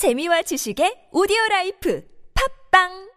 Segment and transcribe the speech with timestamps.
[0.00, 3.10] 재미와 지식의 오디오 라이프 팝빵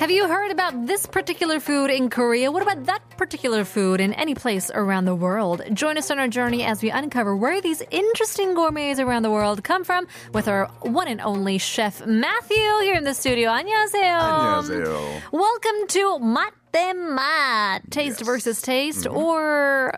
[0.00, 2.50] Have you heard about this particular food in Korea?
[2.50, 5.62] What about that particular food in any place around the world?
[5.72, 9.62] Join us on our journey as we uncover where these interesting gourmets around the world
[9.62, 13.50] come from with our one and only chef Matthew here in the studio.
[13.50, 14.18] 안녕하세요.
[14.18, 15.22] 안녕하세요.
[15.30, 18.26] Welcome to 맛 대 맛, taste Yes.
[18.26, 19.92] versus taste, or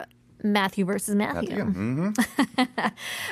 [0.45, 1.65] Matthew versus Matthew.
[1.73, 2.11] Mm-hmm.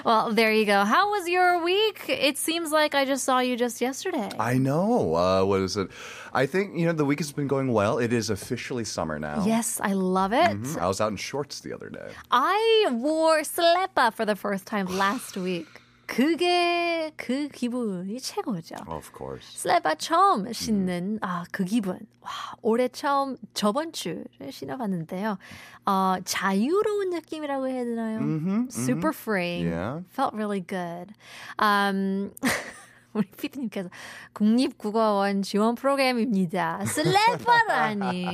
[0.05, 0.85] well, there you go.
[0.85, 2.05] How was your week?
[2.09, 4.31] It seems like I just saw you just yesterday.
[4.39, 5.15] I know.
[5.15, 5.89] Uh, what is it?
[6.33, 7.99] I think, you know, the week has been going well.
[7.99, 9.45] It is officially summer now.
[9.45, 10.51] yes, I love it.
[10.63, 10.79] Mhm.
[10.81, 12.11] I was out in shorts the other day.
[12.31, 15.80] I wore slepa for the first time last week.
[16.11, 18.75] 그게 그 기분이 최고죠.
[18.89, 19.47] Of course.
[19.61, 22.31] 슬래바 처음 신는 아그 기분 와
[22.63, 25.39] 올해 처음 저번 주에 신어봤는데요.
[25.87, 28.19] 어 자유로운 느낌이라고 해야 되나요?
[28.71, 29.63] Super free.
[29.65, 30.03] Yeah.
[30.11, 31.15] Felt really good.
[31.63, 32.33] Um,
[33.13, 33.89] 우리 피디님께서
[34.33, 36.85] 국립국어원 지원 프로그램입니다.
[36.87, 38.25] 슬래퍼라니.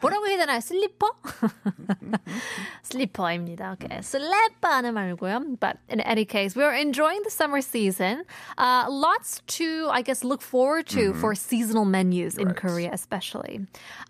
[0.00, 0.60] 뭐라고 해야 되나요?
[0.60, 1.14] 슬리퍼?
[2.89, 3.73] 슬리퍼입니다.
[3.73, 4.01] Okay.
[4.01, 5.59] 슬래퍼는 말고요.
[5.59, 8.23] But in any case, we're enjoying the summer season.
[8.57, 12.55] Uh, lots to, I guess, look forward to for seasonal menus in Right.
[12.55, 13.61] Korea, especially.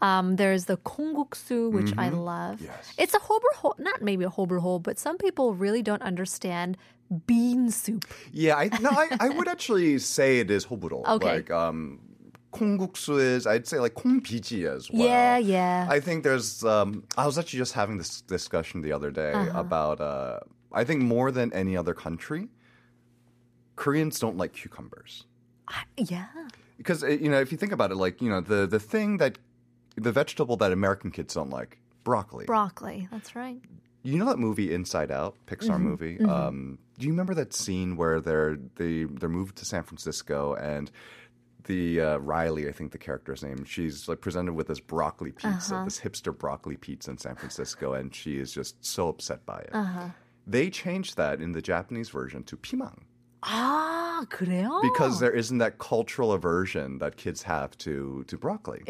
[0.02, 2.62] Um, there's the kongguksu, which I love.
[2.62, 2.94] Yes.
[2.98, 6.78] It's a hoberhol, not maybe a hoberhol, but some people really don't understand
[7.28, 8.06] bean soup.
[8.32, 11.06] Yeah, I, no, I, I would actually say it is 호불호.
[11.06, 11.36] Okay.
[11.36, 12.00] Like, um,
[12.52, 15.08] 콩국수 is, I'd say like 콩비지 as well.
[15.08, 15.88] Yeah, yeah.
[15.90, 19.60] I think there's, um, I was actually just having this discussion the other day Uh-huh.
[19.60, 20.40] about, uh,
[20.72, 22.48] I think more than any other country,
[23.76, 25.26] Koreans don't like cucumbers.
[25.98, 26.28] yeah.
[26.78, 29.18] because uh, you know if you think about it like you know the the thing
[29.18, 29.38] that
[29.98, 33.08] the vegetable that american kids don't like broccoli Broccoli.
[33.12, 33.62] That's right.
[34.04, 35.84] you know that movie inside out pixar Mm-hmm.
[35.90, 40.54] movie um, do you remember that scene where they're they they're moved to san francisco
[40.54, 40.92] and
[41.66, 45.76] the uh, Riley, I think the character's name, she's like presented with this broccoli pizza,
[45.76, 45.86] Uh-huh.
[45.86, 49.70] this hipster broccoli pizza in San Francisco, and she is just so upset by it.
[49.74, 50.10] Uh-huh.
[50.46, 53.00] They changed that in the Japanese version to pimang
[53.42, 54.80] 아, 그래요?
[54.82, 58.82] because there isn't that cultural aversion that kids have to to broccoli.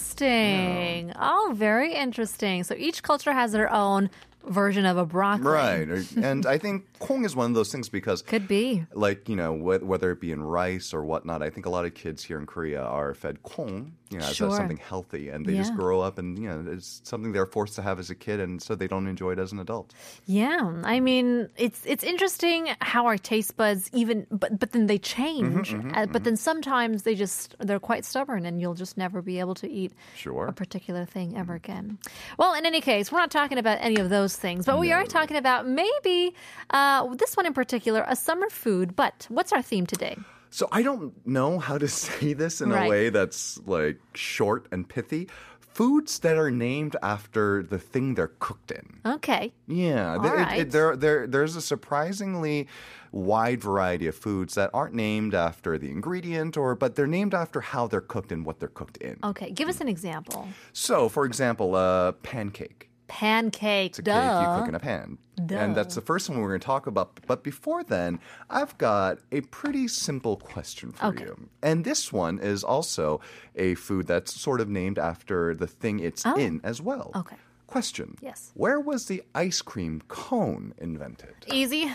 [0.00, 1.12] Interesting.
[1.18, 2.64] Oh, very interesting.
[2.64, 4.10] So each culture has their own
[4.47, 5.47] version of a broccoli.
[5.47, 5.87] Right.
[6.17, 8.85] And I think Kong is one of those things because, Could be.
[8.93, 11.85] like, you know, wh- whether it be in rice or whatnot, I think a lot
[11.85, 14.49] of kids here in Korea are fed Kong, you know, as, Sure.
[14.49, 15.29] as something healthy.
[15.29, 18.09] And they just grow up and, you know, it's something they're forced to have as
[18.09, 18.39] a kid.
[18.39, 19.93] And so they don't enjoy it as an adult.
[20.25, 24.97] Yeah, I mean, it's it's interesting how our taste buds even, but but then they
[24.99, 25.71] change.
[25.73, 29.39] Mm-hmm, Uh, but then sometimes they just they're quite stubborn, and you'll just never be
[29.39, 30.45] able to eat Sure.
[30.47, 31.97] a particular thing ever again.
[32.37, 35.05] Well, in any case, we're not talking about any of those things, but we are
[35.05, 36.35] talking about maybe
[36.69, 38.95] uh, this one in particular, a summer food.
[38.95, 40.15] But what's our theme today?
[40.49, 42.85] So I don't know how to say this in Right.
[42.85, 45.27] a way that's like short and pithy.
[45.59, 49.01] Foods that are named after the thing they're cooked in.
[49.05, 49.53] Okay.
[49.67, 50.59] Yeah, there, it- right.
[50.61, 52.67] it- there, there, there's a surprisingly
[53.11, 57.59] wide variety of foods that aren't named after the ingredient, or but they're named after
[57.59, 59.17] how they're cooked and what they're cooked in.
[59.23, 60.47] Okay, give us an example.
[60.71, 62.89] So, for example, a pancake.
[63.07, 63.91] Pancake.
[63.91, 64.13] It's a Duh.
[64.39, 65.17] cake you cook in a pan.
[65.45, 65.55] Duh.
[65.55, 67.19] And that's the first one we're going to talk about.
[67.27, 71.25] But before then, I've got a pretty simple question for Okay.
[71.25, 71.49] you.
[71.61, 73.19] And this one is also
[73.55, 76.35] a food that's sort of named after the thing it's Oh.
[76.35, 77.11] in as well.
[77.15, 77.35] Okay.
[77.67, 78.15] Question.
[78.21, 78.51] Yes.
[78.53, 81.33] Where was the ice cream cone invented?
[81.47, 81.91] Easy.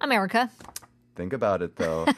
[0.00, 0.50] America.
[1.14, 2.06] Think about it though.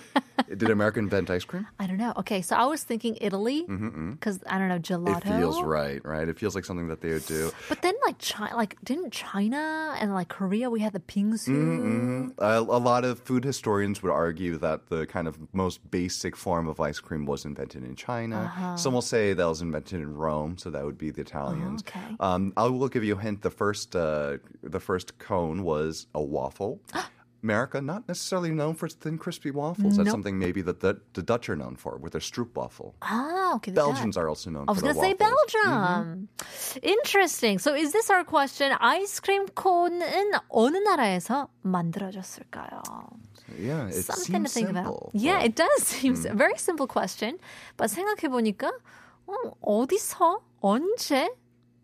[0.49, 1.67] Did America invent ice cream?
[1.79, 2.13] I don't know.
[2.19, 5.19] Okay, so I was thinking Italy because I don't know gelato.
[5.19, 6.29] It feels right, right?
[6.29, 7.51] It feels like something that they would do.
[7.69, 11.49] But then, like China, like didn't China and like Korea, we had the pingsu.
[11.49, 12.29] Mm-hmm.
[12.39, 16.69] A, a lot of food historians would argue that the kind of most basic form
[16.69, 18.75] of ice cream was invented in China.
[18.77, 21.83] Some will say that was invented in Rome, so that would be the Italians.
[21.87, 22.17] Oh, okay.
[22.21, 23.43] Um, I will give you a hint.
[23.43, 26.81] The first, uh, the first cone was a waffle.
[27.44, 29.96] America, not necessarily known for its thin, crispy waffles.
[29.96, 30.12] That's Nope.
[30.12, 32.96] something maybe that the, the Dutch are known for with their stroopwafel.
[33.02, 33.72] Ah, okay.
[33.72, 33.94] there's that.
[33.94, 35.54] Belgians are also known I was for going their to say waffles.
[35.64, 36.30] Belgium.
[36.84, 37.60] Interesting.
[37.60, 38.74] So is this our question?
[38.74, 40.04] 아이스크림 콘은
[40.50, 42.82] 어느 나라에서 만들어졌을까요?
[43.58, 45.10] Yeah, it Something to seems think simple.
[45.10, 45.12] about.
[45.14, 47.38] Yeah, but- it does seem a very simple question.
[47.78, 48.70] But 생각해 보니까
[49.28, 51.30] 어, 어디서 언제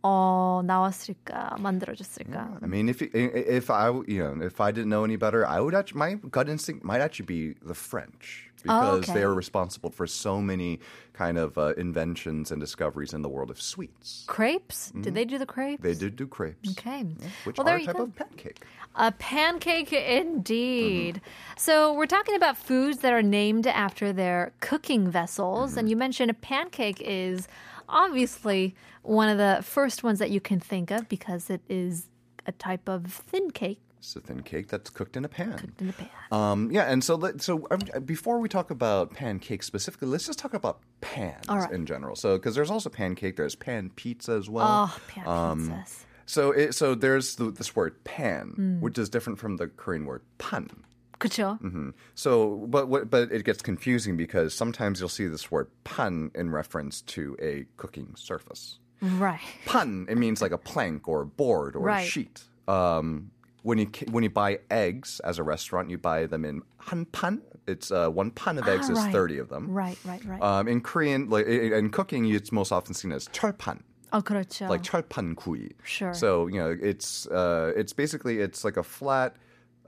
[0.04, 2.60] 어, 나왔을까, 만들어졌을까?
[2.62, 5.74] I mean, if if I you know if I didn't know any better, I would
[5.74, 9.14] actually my gut instinct might actually be the French because okay.
[9.14, 10.80] they are responsible for so many
[11.14, 14.26] kind of uh, inventions and discoveries in the world of sweets.
[14.28, 14.92] Crepes?
[15.02, 15.82] Did they do the crepes?
[15.82, 15.88] Mm-hmm.
[15.88, 17.06] They did do crepes, Okay.
[17.46, 18.04] which well, are there a you type go.
[18.04, 18.62] of pancake.
[18.96, 21.16] A pancake indeed.
[21.16, 21.54] Mm-hmm.
[21.58, 25.72] So we're talking about foods that are named after their cooking vessels.
[25.72, 25.80] Mm-hmm.
[25.80, 27.48] And you mentioned a pancake is
[27.91, 32.09] obviously one of the first ones that you can think of because it is
[32.47, 35.59] a type of thin cake It's a thin cake that's cooked in a pan.
[35.59, 36.09] Cooked in a pan.
[36.33, 40.39] Um, yeah, and so let, so um, before we talk about pancakes specifically, let's just
[40.39, 41.71] talk about pans right.
[41.71, 42.17] in general.
[42.17, 44.91] So because there's also pancake, there's pan pizza as well.
[44.91, 46.07] Oh, pan Um, princess.
[46.27, 48.81] So it, so there's the, this word pan, Mm.
[48.81, 50.71] which is different from the Korean word pan.
[51.20, 51.58] 그쵸?
[51.62, 51.90] Mm-hmm.
[52.14, 56.52] So, but what, but it gets confusing because sometimes you'll see this word pan in
[56.52, 58.80] reference to a cooking surface.
[59.02, 59.40] Right.
[59.66, 62.06] Pan it means like a plank or a board or Right.
[62.06, 62.44] a sheet.
[62.68, 63.32] Um,
[63.64, 67.42] when you when you buy eggs as a restaurant, you buy them in han pan.
[67.68, 69.12] It's uh, one pan of eggs Ah, is right.
[69.12, 69.70] thirty of them.
[69.72, 70.42] Right, right, right.
[70.42, 73.80] Um, in Korean, like i- in cooking, it's most often seen as 철판,
[74.14, 74.70] 어, 그렇죠.
[74.70, 75.72] like 철판 구이.
[75.84, 76.14] Sure.
[76.14, 79.36] So you know, it's uh, it's basically it's like a flat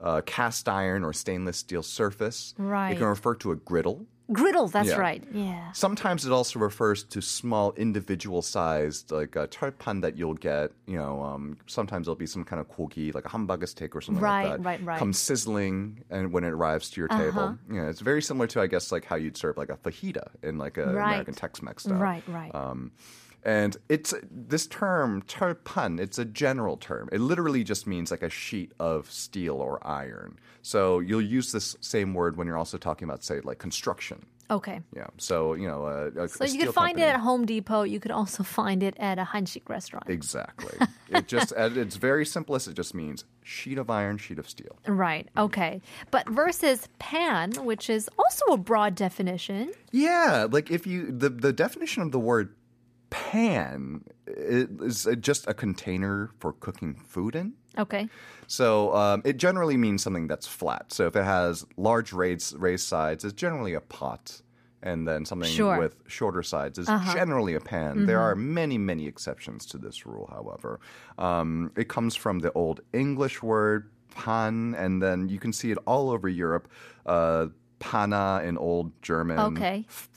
[0.01, 2.53] uh, cast iron or stainless steel surface.
[2.57, 2.91] Right.
[2.91, 4.05] It can refer to a griddle.
[4.31, 4.95] Griddle, that's Yeah.
[4.95, 5.21] right.
[5.33, 5.73] Yeah.
[5.73, 10.71] Sometimes it also refers to small individual sized like a 철판 that you'll get.
[10.87, 14.01] You know, um, sometimes there'll be some kind of gogi, like a hamburger steak or
[14.01, 14.63] something Right, like that.
[14.65, 14.85] right, right.
[14.87, 14.99] right.
[14.99, 17.53] Comes sizzling, and when it arrives to your table, Uh-huh.
[17.75, 20.27] you know, it's very similar to I guess like how you'd serve like a fajita
[20.41, 21.09] in like a Right.
[21.11, 21.97] American Tex-Mex style.
[21.99, 22.55] Right, right.
[22.55, 22.91] Um,
[23.45, 25.99] and it's this term 철판.
[25.99, 27.09] It's a general term.
[27.11, 30.37] It literally just means like a sheet of steel or iron.
[30.61, 34.25] So you'll use this same word when you're also talking about say like construction.
[34.51, 34.81] Okay.
[34.95, 35.07] Yeah.
[35.17, 37.03] So you know, a, a, So a you could find company.
[37.03, 37.83] it at Home Depot.
[37.83, 40.09] You could also find it at a Hanshik restaurant.
[40.09, 40.87] Exactly.
[41.09, 44.77] it just at its very simplest, it just means sheet of iron, sheet of steel.
[44.87, 45.27] Right.
[45.37, 45.81] Okay.
[46.11, 49.71] But versus pan, which is also a broad definition.
[49.91, 52.53] Yeah, like if you the the definition of the word
[53.13, 57.53] pan is just a container for cooking food in.
[57.77, 58.09] Okay.
[58.47, 60.91] So um, it generally means something that's flat.
[60.91, 64.41] So if it has large raised, raised sides, it's generally a pot.
[64.81, 65.77] And then something Sure.
[65.77, 68.05] with shorter sides is generally a pan.
[68.05, 70.79] There are many, many exceptions to this rule, however.
[71.17, 75.77] Um, it comes from the Old English word pan, and then you can see it
[75.85, 76.67] all over Europe.
[77.05, 77.47] Uh,
[77.79, 79.39] pana in Old German.
[79.39, 79.85] Okay.
[79.87, 80.09] F-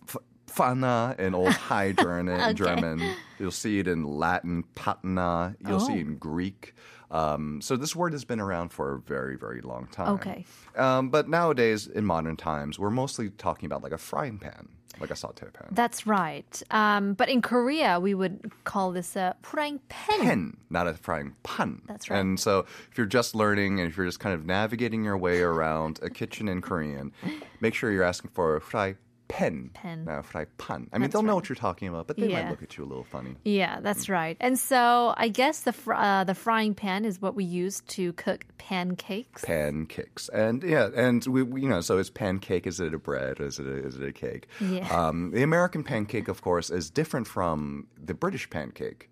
[0.57, 2.57] Fana in Old High German.
[2.57, 3.15] German.
[3.39, 5.55] You'll see it in Latin, patna.
[5.67, 5.97] You'll see Oh.
[5.97, 6.75] it in Greek.
[7.11, 10.09] Um, so this word has been around for a very, very long time.
[10.15, 10.45] Okay.
[10.77, 14.69] Um, but nowadays, in modern times, we're mostly talking about like a frying pan,
[14.99, 15.69] like a saute pan.
[15.71, 16.61] That's right.
[16.73, 20.19] Um, but in Korea, we would call this a frying pan.
[20.21, 21.83] Pen, not a frying pan.
[21.87, 22.19] That's right.
[22.19, 25.41] And so, if you're just learning and if you're just kind of navigating your way
[25.43, 27.13] around a kitchen in Korean,
[27.61, 28.97] make sure you're asking for fry
[29.29, 30.09] pen, Pen.
[30.23, 30.89] fry pan.
[30.93, 32.43] I mean, That's they'll know what you're talking about, but they Yeah.
[32.45, 33.37] might look at you a little funny.
[33.45, 34.37] Yeah, that's right.
[34.41, 38.13] And so I guess the fr- uh, the frying pan is what we use to
[38.15, 39.45] cook pancakes.
[39.45, 43.39] pancakes and yeah and we, we you know so is pancake is it a bread
[43.41, 44.89] is it a, is it a cake Yeah.
[44.91, 49.09] um, the american pancake of course is different from the british pancake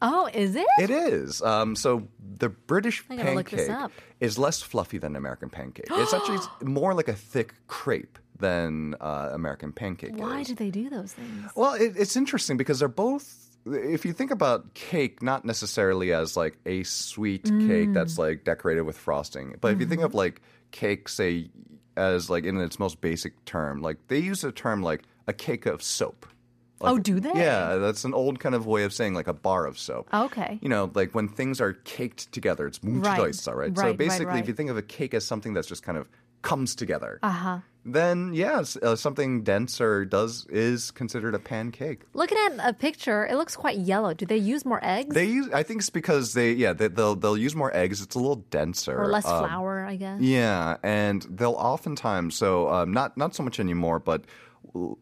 [0.00, 0.66] Oh, is it?
[0.78, 2.06] it is um, so
[2.38, 3.90] the british I gotta look this pancake
[4.20, 8.95] is less fluffy than an american pancake it's actually more like a thick crepe than
[8.99, 10.47] uh, american pancake Why is.
[10.47, 11.51] do they do those things?
[11.55, 13.39] Well, it, it's interesting because they're both.
[13.65, 18.81] If you think about cake, not necessarily as like a sweet cake that's like decorated
[18.81, 21.49] with frosting, but if you think of like cake, say,
[21.95, 25.65] as like in its most basic term, like they use a term like a cake
[25.65, 26.25] of soap.
[26.81, 27.31] Like- Oh, do they?
[27.35, 30.09] Yeah, that's an old kind of way of saying like a bar of soap.
[30.13, 30.59] Okay.
[30.61, 33.17] You know, like when things are caked together, it's Right.
[33.17, 33.57] 뭉쳐져 right?
[33.69, 34.39] Right, So right, basically, right.
[34.43, 36.09] if you think of a cake as something that's just kind of
[36.41, 37.59] comes together, Uh-huh.
[37.92, 42.02] then yes, uh, something denser does is considered a pancake.
[42.14, 44.14] Looking at a picture, it looks quite yellow.
[44.14, 47.14] Do they use more eggs They use, I think it's because they, yeah, they, they'll
[47.14, 48.00] they'll use more eggs.
[48.02, 49.84] It's a little denser or less Um, flour?
[49.84, 50.20] I guess.
[50.20, 54.24] Yeah, and they'll oftentimes so um, not not so much anymore, but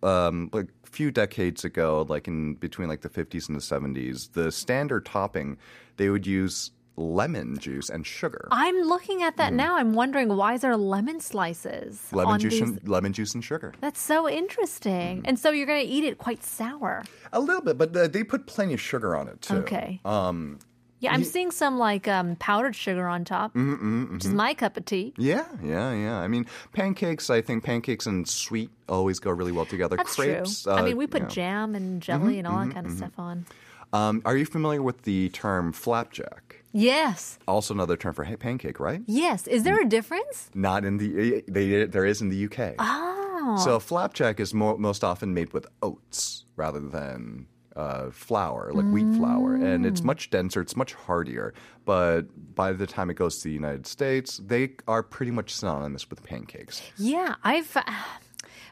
[0.03, 4.33] um, like a few decades ago, like in between like the 50s and the 70s,
[4.33, 5.59] the standard topping
[5.97, 8.49] they would use lemon juice and sugar.
[8.51, 9.77] I'm looking at that now.
[9.77, 12.17] I'm wondering why is there lemon slices Mm.
[12.17, 12.63] lemon on juice these?
[12.63, 13.75] and lemon juice and sugar.
[13.81, 15.23] That's so interesting.
[15.23, 15.29] Mm.
[15.29, 17.05] And so you're going to eat it quite sour.
[17.33, 19.57] A little bit, but uh, they put plenty of sugar on it too.
[19.57, 20.01] Okay.
[20.05, 20.59] Um,
[20.99, 24.79] Yeah, I'm seeing some like um, powdered sugar on top, Mm-hmm, which is my cup
[24.79, 25.13] of tea.
[25.19, 26.17] Yeah, yeah, yeah.
[26.19, 27.29] I mean, pancakes.
[27.29, 29.97] I think pancakes and sweet always go really well together.
[29.97, 30.63] That's Crepes.
[30.63, 30.73] true.
[30.73, 31.35] I uh, mean, we put you know.
[31.35, 33.45] jam and jelly and all that kind of stuff on.
[33.93, 36.46] Um, are you familiar with the term flapjack?
[36.77, 37.39] Yes.
[37.49, 39.01] Also another term for pancake, right?
[39.07, 39.47] Yes.
[39.47, 40.51] Is there a difference?
[40.55, 42.75] Not in the eh, they, there is in the UK.
[42.79, 43.27] Oh.
[43.49, 43.57] Ah.
[43.57, 49.15] So flapjack is more, most often made with oats rather than uh, flour, like wheat
[49.17, 50.07] flour, and it's mm.
[50.07, 51.53] much denser, it's much hardier.
[51.85, 52.23] But
[52.55, 56.23] by the time it goes to the United States, they are pretty much synonymous with
[56.25, 56.83] pancakes.
[56.99, 57.77] Yeah, I've.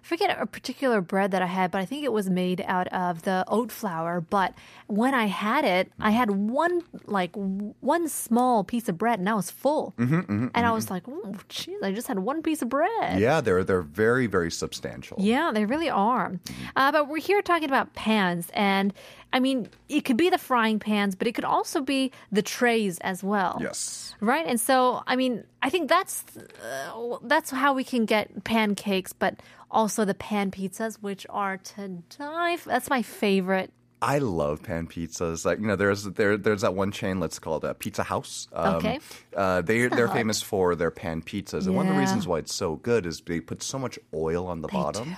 [0.04, 3.22] Forget a particular bread that I had, but I think it was made out of
[3.22, 4.20] the oat flour.
[4.20, 4.54] But
[4.86, 9.34] when I had it, I had one like one small piece of bread, and I
[9.34, 9.94] was full.
[9.98, 13.40] Mm-hmm, and I was like, "Oh, geez, I just had one piece of bread." Yeah,
[13.40, 15.16] they're they're very very substantial.
[15.18, 16.38] Yeah, they really are.
[16.76, 18.92] Uh, but we're here talking about pans, and
[19.32, 22.98] I mean, it could be the frying pans, but it could also be the trays
[22.98, 23.58] as well.
[23.60, 24.14] Yes.
[24.20, 29.12] Right, and so I mean, I think that's uh, that's how we can get pancakes,
[29.12, 29.40] but
[29.74, 32.56] also the pan pizzas, which are to die.
[32.56, 32.68] For.
[32.70, 33.70] That's my favorite.
[34.02, 35.44] I love pan pizzas.
[35.46, 37.20] Like you know, there's there there's that one chain.
[37.20, 38.48] Let's call it a Pizza House.
[38.52, 38.98] Um, Okay.
[39.36, 42.00] Uh, they they're famous for their pan pizzas, and one of the Yeah.
[42.06, 45.10] reasons why it's so good is they put so much oil on the bottom.
[45.10, 45.16] do.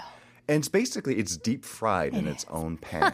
[0.49, 3.13] And it's basically it's deep fried in its own pan.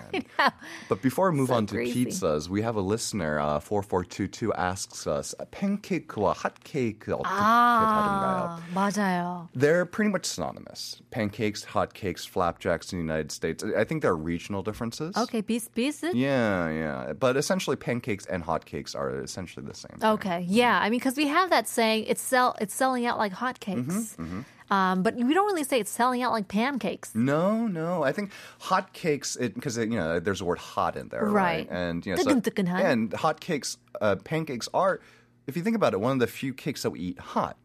[0.89, 2.05] But before we move So on to greasy.
[2.07, 3.37] pizzas, we have a listener.
[3.39, 8.57] Uh, Four four two two asks us, 팬케이크와 핫케이크 어떻게 다른가요?
[8.57, 9.49] 아, 맞아요.
[9.53, 11.01] They're pretty much synonymous.
[11.11, 13.63] Pancakes, hotcakes, flapjacks in the United States.
[13.63, 15.15] I think there are regional differences.
[15.15, 16.15] Okay, 비슷비슷.
[16.15, 17.13] Yeah, yeah.
[17.13, 19.99] But essentially, pancakes and hotcakes are essentially the same.
[19.99, 20.09] thing.
[20.17, 20.79] Okay, yeah.
[20.81, 24.15] I mean, because we have that saying, it's sell, it's selling out like hotcakes.
[24.17, 27.15] Mm-hmm, Um, but we don't really say it's selling out like pancakes.
[27.15, 28.03] No, no.
[28.03, 28.31] I think
[28.61, 31.31] hotcakes, because you know, there's a word "hot" in there, right?
[31.31, 31.67] Right.
[31.71, 32.83] And you know, 뜨끈뜨끈한.
[32.83, 34.99] and hotcakes, uh, pancakes are,
[35.47, 37.57] if you think about it, one of the few cakes that we eat hot.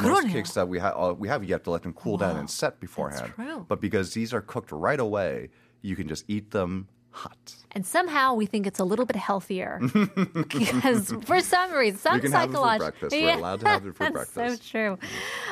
[0.00, 0.32] Most 그러네요.
[0.32, 2.50] cakes that we have, uh, we have, you have to let them cool down and
[2.50, 3.32] set beforehand.
[3.36, 3.64] true.
[3.68, 5.50] But because these are cooked right away,
[5.82, 7.55] you can just eat them hot.
[7.71, 9.79] And somehow we think it's a little bit healthier.
[10.33, 12.77] because for some reason, some We can have it for psychological.
[12.91, 13.11] breakfast.
[13.15, 14.63] We're allowed to have it for that's breakfast.
[14.63, 14.97] so true.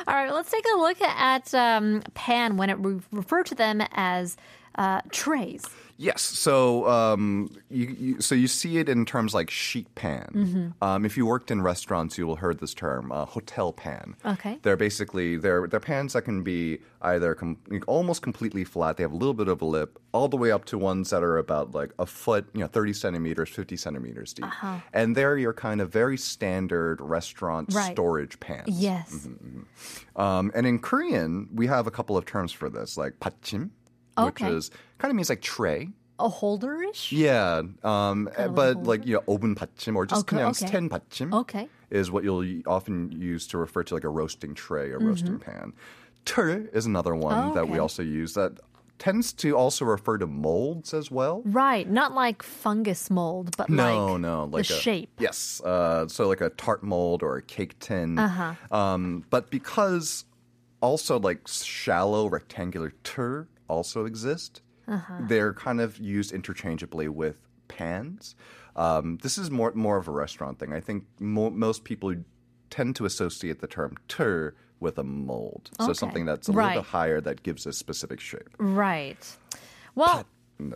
[0.06, 3.82] All right, let's take a look at um, pan when it we refer to them
[3.92, 4.36] as
[4.76, 5.64] uh, trays.
[6.00, 6.22] Yes.
[6.22, 10.28] So um, you, you so you see it in terms like sheet pan.
[10.32, 10.84] Mm-hmm.
[10.84, 14.14] Um, if you worked in restaurants, you will heard this term, uh, hotel pan.
[14.24, 14.58] Okay.
[14.62, 18.96] They're basically they're they're pans that can be either com- almost completely flat.
[18.96, 21.22] They have a little bit of a lip, all the way up to ones that
[21.24, 24.46] are about like a foot, you know, thirty centimeters, fifty centimeters deep,
[24.92, 27.78] and they're your kind of very standard restaurant Uh-huh.
[27.78, 27.92] Right.
[27.92, 28.68] storage pans.
[28.68, 29.12] Yes.
[29.26, 30.20] Mm-hmm.
[30.20, 33.70] Um, and in Korean, we have a couple of terms for this, like 받침,
[34.17, 34.51] which Okay.
[34.53, 35.89] is kind of means like tray.
[36.19, 37.11] A holderish?
[37.11, 40.49] Yeah, um, of but like a like you know, 오븐 받침 or just Okay, 그냥
[40.53, 40.67] okay.
[40.67, 41.67] sten 받침 Okay.
[41.89, 45.39] is what you'll y- often use to refer to like a roasting tray or roasting
[45.39, 45.73] pan.
[46.25, 47.49] 틀 is another one Mm-hmm.
[47.49, 47.79] Oh, that we okay.
[47.79, 48.53] also use that
[48.99, 51.41] tends to also refer to molds as well.
[51.43, 51.89] Right.
[51.89, 55.09] Not like fungus mold, but No, like no, like the a, shape.
[55.19, 58.19] Yes, uh, so like a tart mold or a cake tin.
[58.19, 58.53] Uh-huh.
[58.71, 60.23] Um, but because
[60.79, 65.18] also like shallow rectangular tur also exist, Uh-huh.
[65.28, 68.34] they're kind of used interchangeably with pans.
[68.76, 70.72] Um, this is more more of a restaurant thing.
[70.72, 72.14] I think mo- most people
[72.70, 75.94] tend to associate the term tur with a mold, so Okay.
[75.94, 76.68] something that's a Right.
[76.68, 78.54] little bit higher that gives a specific shape.
[78.58, 79.36] Right.
[79.94, 80.24] Well,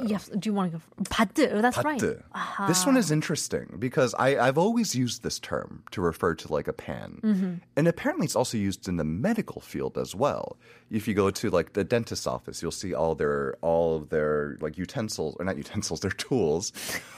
[0.04, 0.28] yes.
[0.38, 0.84] Do you want to go?
[1.04, 1.62] 바드.
[1.62, 2.00] That's right.
[2.02, 2.68] Patte.
[2.68, 6.68] This one is interesting because I, I've always used this term to refer to like
[6.68, 7.20] a pan.
[7.24, 7.54] Mm-hmm.
[7.78, 10.58] And apparently it's also used in the medical field as well.
[10.92, 14.58] If you go to like the dentist's office, you'll see all their all of their
[14.62, 16.74] like utensils or not utensils, their tools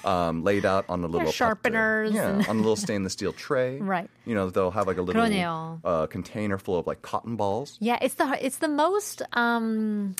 [0.05, 1.36] um, laid out on a little patte.
[1.36, 3.79] sharpeners Yeah, and- on a little stainless steel tray.
[3.79, 4.10] Right.
[4.25, 5.79] You know, they'll have like a little 그러네요.
[5.84, 7.77] uh, container full of like cotton balls.
[7.79, 10.15] Yeah, it's the it's the most um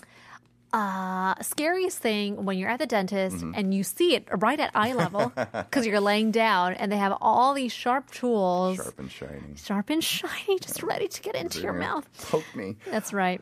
[0.79, 3.55] uh scariest thing when you're at the dentist Mm-hmm.
[3.57, 5.25] and you see it right at eye level
[5.65, 9.53] because you're laying down and they have all these sharp tools Sharp and shiny.
[9.69, 12.05] sharp and shiny just ready to get into your mouth.
[12.31, 12.69] Poke me.
[12.95, 13.41] That's right.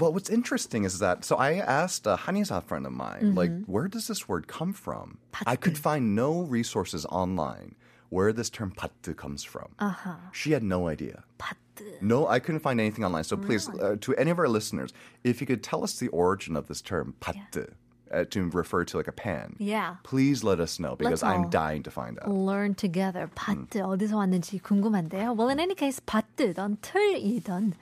[0.00, 1.50] Well, what's interesting is that so I
[1.82, 3.70] asked a Hanisa friend of mine, like, Mm-hmm.
[3.72, 5.06] where does this word come from?
[5.46, 7.76] I could find no resources online
[8.14, 9.68] where this term patte comes from.
[9.78, 10.16] Uh-huh.
[10.32, 11.16] She had no idea.
[11.38, 11.58] 바드.
[12.01, 13.23] No, I couldn't find anything online.
[13.23, 14.91] So please, uh, to any of our listeners,
[15.23, 17.69] if you could tell us the origin of this term patte
[18.11, 19.95] uh, to refer to like a pan, Yeah.
[20.03, 22.27] please let us know because Let's I'm all dying to find out.
[22.27, 23.29] Learn together.
[23.35, 25.35] 바드 어디서 왔는지 궁금한데요.
[25.37, 27.73] Well, in any case, 바드던 틀이던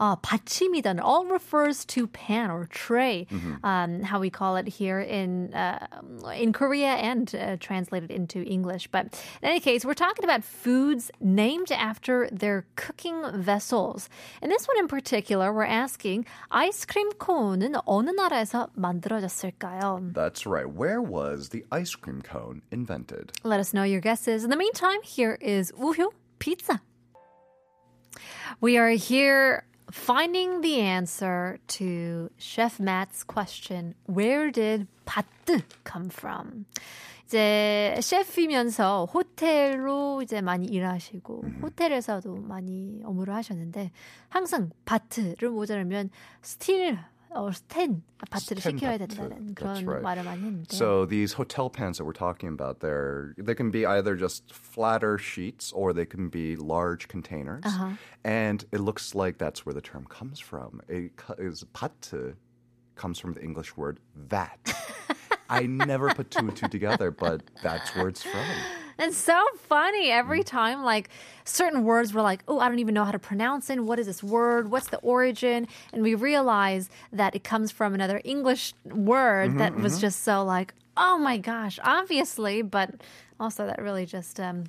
[0.00, 3.66] 어, 받침이든 all refers to pan or tray, Mm-hmm.
[3.66, 5.88] um, how we call it here in uh,
[6.36, 8.86] in Korea and uh, translated into English.
[8.92, 9.06] But
[9.42, 14.08] in any case, we're talking about foods named after their cooking vessels.
[14.40, 20.12] In this one in particular, we're asking 아이스크림 코는 어느 나라에서 만들어졌을까요?
[20.14, 20.70] That's right.
[20.70, 23.32] Where was the ice cream cone invented?
[23.42, 24.44] Let us know your guesses.
[24.44, 26.80] In the meantime, here is 우효 pizza.
[28.60, 36.65] We are here finding the answer to Chef Matt's question, where did 바뜨 come from?
[37.27, 43.91] 이제 셰프이면서 호텔로 이제 많이 일하시고 호텔에서도 많이 업무를 하셨는데
[44.29, 46.09] 항상 바트를 모자라면
[46.41, 46.57] 스
[47.32, 49.14] 틸 어 스텐 바트를 스텐 시켜야 바트.
[49.16, 50.02] 된다는 That's 그런 right.
[50.02, 53.84] 말을 많이 했는데 So these hotel pans that we're talking about, they're they can be
[53.86, 57.64] either just flatter sheets or they can be large containers.
[57.64, 57.90] Uh-huh.
[58.24, 60.80] And it looks like that's where the term comes from.
[60.88, 62.34] It co- is patte
[62.96, 64.58] comes from the English word vat.
[65.50, 68.44] I never put two and two together, but that's where it's from.
[68.99, 70.45] It's so funny every Mm.
[70.45, 71.09] time, like
[71.45, 73.79] certain words we're like, oh, I don't even know how to pronounce it.
[73.83, 74.69] What is this word?
[74.71, 75.67] What's the origin?
[75.91, 80.43] And we realize that it comes from another English word Mm-hmm, that was just so
[80.43, 82.91] like, oh my gosh, obviously, but
[83.39, 84.65] also that really just um,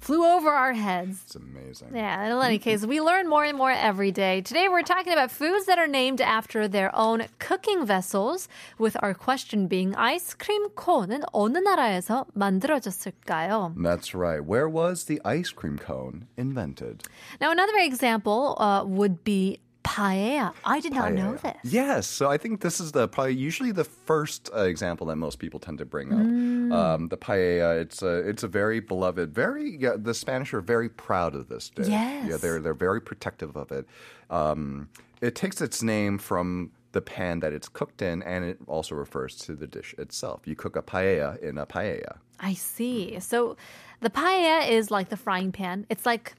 [0.00, 1.22] flew over our heads.
[1.26, 1.88] It's amazing.
[1.94, 4.40] Yeah, in any case, we learn more and more every day.
[4.40, 9.14] Today we're talking about foods that are named after their own cooking vessels, with our
[9.14, 13.74] question being 아이스크림 콘은 어느 나라에서 만들어졌을까요?
[13.76, 14.44] That's right.
[14.44, 17.02] Where was the ice cream cone invented?
[17.40, 20.53] Now, another example uh, would be paella.
[20.65, 21.57] I did not know this.
[21.63, 25.39] Yes, so I think this is the probably usually the first uh, example that most
[25.39, 26.19] people tend to bring up.
[26.19, 26.73] Mm.
[26.73, 30.89] Um, the paella, it's a it's a very beloved, very yeah, the Spanish are very
[30.89, 31.87] proud of this dish.
[31.87, 32.27] Yes.
[32.29, 33.85] yeah, they're they're very protective of it.
[34.29, 34.89] Um,
[35.21, 39.35] it takes its name from the pan that it's cooked in, and it also refers
[39.37, 40.41] to the dish itself.
[40.45, 42.17] You cook a paella in a paella.
[42.39, 43.19] I see.
[43.19, 43.55] So
[44.01, 45.85] the paella is like the frying pan.
[45.89, 46.35] It's like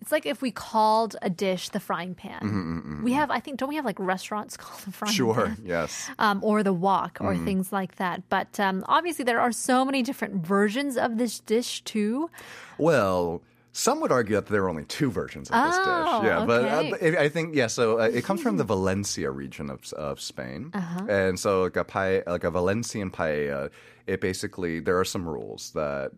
[0.00, 3.00] it's like if we called a dish the frying pan.
[3.04, 5.34] We have, I think, don't we have like restaurants called the frying Sure.
[5.46, 5.56] pan?
[5.56, 6.10] Sure, yes.
[6.18, 8.22] um, or the wok or things like that.
[8.28, 12.30] But um, obviously, there are so many different versions of this dish too.
[12.78, 13.42] Well,
[13.72, 16.28] some would argue that there are only two versions of this Oh, dish.
[16.28, 17.68] Yeah, but uh, I think yeah.
[17.68, 21.06] So uh, it comes from the Valencia region of of Spain, Uh-huh.
[21.08, 23.70] and so like a paella, like a Valencian paella,
[24.06, 26.10] it basically there are some rules that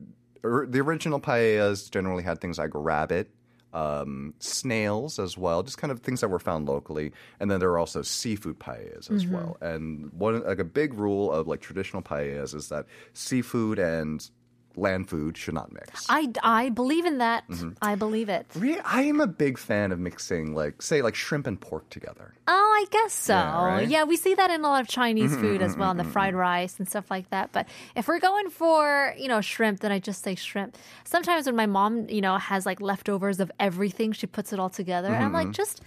[0.43, 3.29] the original paellas generally had things like rabbit.
[3.75, 7.71] Um, snails as well, just kind of things that were found locally, and then there
[7.71, 9.35] are also seafood paellas as Mm-hmm.
[9.35, 9.57] well.
[9.63, 14.29] And one like a big rule of like traditional paellas is that seafood and
[14.77, 16.07] land food should not mix.
[16.09, 17.49] I, I believe in that.
[17.49, 17.71] Mm-hmm.
[17.83, 18.47] I believe it.
[18.55, 22.35] Re- I am a big fan of mixing, like, say, like shrimp and pork together.
[22.49, 23.35] Oh, I guess so.
[23.35, 23.89] Yeah, right?
[23.89, 26.01] Yeah, we see that in a lot of Chinese mm-hmm, food as mm-hmm, well, and
[26.01, 27.53] the fried rice and stuff like that.
[27.53, 30.77] But if we're going for, you know, shrimp, then I just say shrimp.
[31.05, 34.71] Sometimes when my mom, you know, has like leftovers of everything, she puts it all
[34.71, 35.09] together.
[35.09, 35.83] And I'm like, just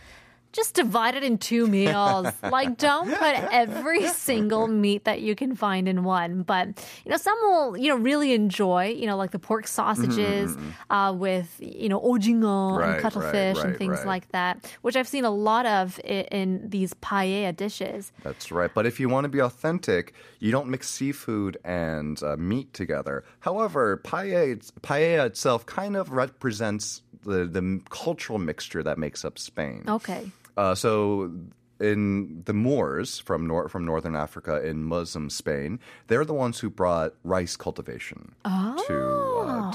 [0.56, 2.32] just divide it in two meals.
[2.44, 6.44] like don't put every single meat that you can find in one.
[6.44, 6.68] But
[7.04, 10.58] you know, some will, you know, really enjoy, you know, like the pork sausages
[10.90, 14.08] uh, with, you know, ojingo Right, and cuttlefish right, and things right.
[14.08, 18.12] like that, which I've seen a lot of i- in these paella dishes.
[18.24, 18.72] That's right.
[18.74, 23.24] But if you want to be authentic, you don't mix seafood and uh, meat together.
[23.42, 29.84] However, paella, paella itself kind of represents the, the cultural mixture that makes up Spain.
[29.88, 30.32] Okay.
[30.58, 31.32] Uh, so
[31.80, 36.70] in the Moors from nor- from northern Africa in Muslim Spain, they're the ones who
[36.70, 39.25] brought rice cultivation to, uh,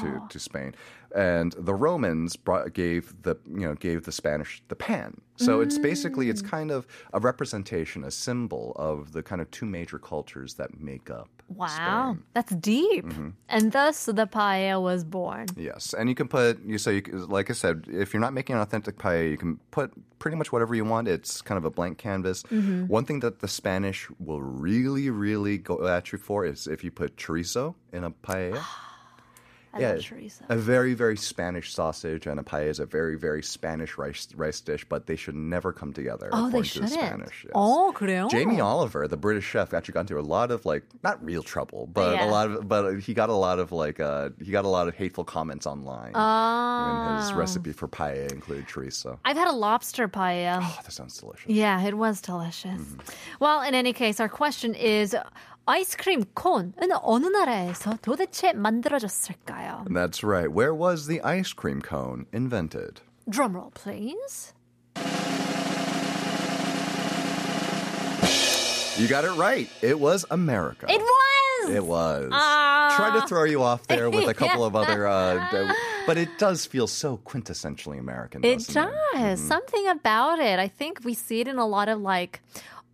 [0.00, 0.74] to to Spain,
[1.14, 5.20] and the Romans brought, gave the you know gave the Spanish the pan.
[5.36, 9.64] So it's basically it's kind of a representation, a symbol of the kind of two
[9.64, 11.30] major cultures that make up.
[11.48, 12.24] Wow, Spain.
[12.34, 13.06] that's deep.
[13.06, 13.30] Mm-hmm.
[13.48, 15.46] And thus the paella was born.
[15.56, 18.56] Yes, and you can put you so you like I said, if you're not making
[18.56, 21.08] an authentic paella, you can put pretty much whatever you want.
[21.08, 22.42] It's kind of a blank canvas.
[22.50, 26.90] One thing that the Spanish will really, really go at you for is if you
[26.90, 28.62] put chorizo in a paella.
[29.73, 30.41] I yeah, love chorizo.
[30.47, 34.61] a very, very Spanish sausage and a paella is a very, very Spanish rice rice
[34.61, 36.29] dish, but they should never come together.
[36.31, 37.05] Oh, they according to the shouldn't.
[37.07, 37.43] Spanish.
[37.43, 37.51] yes.
[37.53, 38.29] Oh, 그래요?
[38.31, 41.87] Jamie Oliver, the British chef, actually got into a lot of like not real trouble,
[41.93, 42.23] but Yeah.
[42.25, 44.87] a lot of but he got a lot of like uh he got a lot
[44.87, 46.13] of hateful comments online.
[46.15, 47.35] And his Oh.
[47.35, 49.19] recipe for paella included chorizo.
[49.25, 50.59] I've had a lobster paella.
[50.63, 51.49] Oh, that sounds delicious.
[51.51, 52.79] Yeah, it was delicious.
[52.79, 52.99] Mm-hmm.
[53.41, 55.13] Well, in any case, our question is
[55.70, 59.84] 아이스크림 콘은 어느 나라에서 도대체 만들어졌을까요?
[59.88, 60.50] That's right.
[60.50, 63.02] Where was the ice cream cone invented?
[63.28, 64.52] Drum roll, please.
[68.98, 69.70] You got it right.
[69.80, 70.86] It was America.
[70.90, 71.70] It was.
[71.70, 72.32] It was.
[72.32, 75.72] Uh, to throw you off there with a couple of other, uh,
[76.04, 78.44] but it does feel so quintessentially American.
[78.44, 78.76] It does.
[78.76, 78.92] It?
[79.14, 79.46] Mm-hmm.
[79.46, 80.58] Something about it.
[80.58, 82.42] I think we see it in a lot of like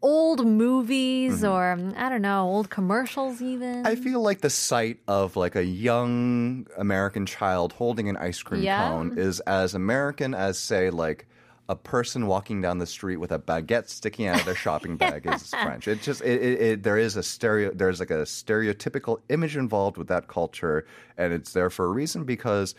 [0.02, 3.76] old movies or um, I don't know, old commercials even.
[3.78, 3.86] Mm-hmm.
[3.86, 8.62] I feel like the sight of like a young American child holding an ice cream
[8.62, 8.88] Yeah.
[8.88, 11.26] cone is as American as say like
[11.68, 15.26] a person walking down the street with a baguette sticking out of their shopping bag
[15.26, 15.88] is French.
[15.88, 19.96] It just it, it, it there is a stereo there's like a stereotypical image involved
[19.96, 20.86] with that culture
[21.18, 22.74] and it's there for a reason because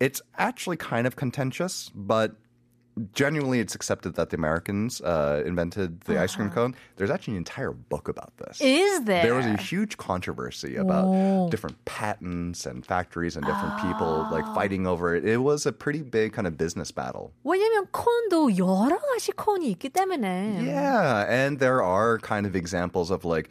[0.00, 2.34] it's actually kind of contentious, but
[3.13, 6.73] genuinely it's accepted that the Americans uh, invented the ice cream cone.
[6.95, 8.59] There's actually an entire book about this.
[8.59, 8.67] Uh-huh.
[8.67, 9.21] Is there?
[9.21, 14.53] There was a huge controversy about different patents and factories and different people like Ah.
[14.55, 15.25] fighting over it.
[15.25, 17.33] It was a pretty big kind of business battle.
[17.45, 20.65] 왜냐면 콘도 여러 가지 콘이 있기 때문에.
[20.65, 23.49] Yeah, and there are kind of examples of like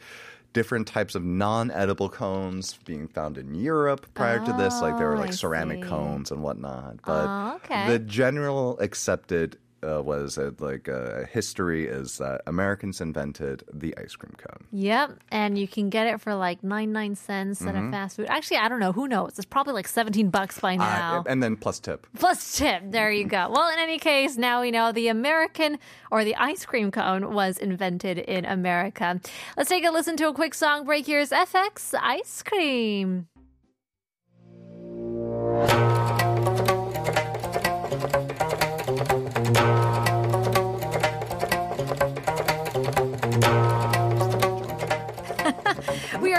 [0.52, 4.80] different types of non-edible cones being found in Europe prior to this.
[4.82, 5.88] Like there were Oh, like I ceramic see.
[5.90, 6.96] cones and whatnot.
[7.04, 7.88] But Oh, okay.
[7.88, 14.14] the general accepted uh, was uh, like uh, history is that Americans invented the ice
[14.16, 14.66] cream cone.
[14.72, 17.88] Yep, and you can get it for like nine nine cents at Mm-hmm.
[17.88, 18.26] a fast food.
[18.28, 18.92] Actually, I don't know.
[18.92, 19.32] Who knows?
[19.36, 21.20] It's probably like 17 bucks by now.
[21.20, 22.06] Uh, and then plus tip.
[22.18, 22.82] Plus tip.
[22.90, 23.48] There you go.
[23.50, 25.78] Well, in any case, now we know the American
[26.10, 29.20] or the ice cream cone was invented in America.
[29.56, 31.06] Let's take a listen to a quick song break.
[31.06, 33.26] Here's f(x) Ice Cream.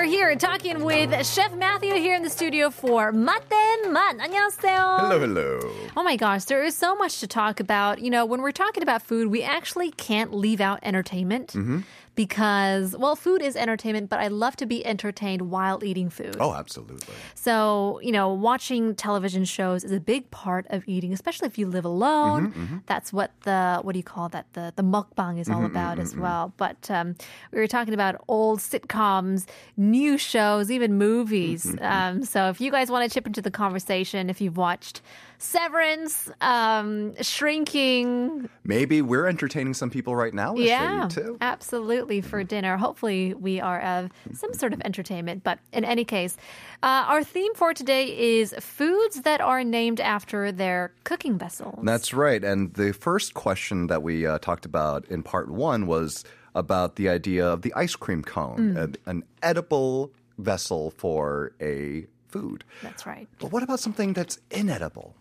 [0.03, 4.19] are here talking with Chef Matthew here in the studio for 맛된 맛.
[4.21, 4.99] 안녕하세요.
[5.01, 5.61] Hello, hello.
[5.97, 8.01] Oh my gosh, there is so much to talk about.
[8.01, 11.79] You know, when we're talking about food, we actually can't leave out entertainment Mm-hmm.
[12.16, 16.38] because, well, food is entertainment, but I love to be entertained while eating food.
[16.40, 17.14] Oh, absolutely.
[17.36, 21.68] So, you know, watching television shows is a big part of eating, especially if you
[21.68, 22.52] live alone.
[22.52, 24.46] Mm-hmm, That's what the, what do you call that?
[24.54, 26.54] The, the mukbang is all Mm-hmm, about as well.
[26.58, 27.16] But um,
[27.52, 29.46] we were talking about old sitcoms,
[29.78, 31.66] new shows, even movies.
[31.66, 31.84] Mm-hmm,
[32.20, 35.02] Um, so if you guys want to chip into the conversation, if you've watched
[35.38, 40.54] Severance, um, Shrinking, Maybe we're entertaining some people right now.
[40.54, 41.38] with yeah, too.
[41.42, 42.78] absolutely for dinner.
[42.78, 45.44] Hopefully, we are of some sort of entertainment.
[45.44, 46.38] But in any case,
[46.82, 51.80] uh, our theme for today is foods that are named after their cooking vessels.
[51.84, 52.44] That's right.
[52.44, 56.24] And the first question that we uh, talked about in part one was
[56.56, 62.64] about the idea of the ice cream cone, an, an edible vessel for a food.
[62.82, 63.28] That's right.
[63.40, 65.16] But what about something that's inedible?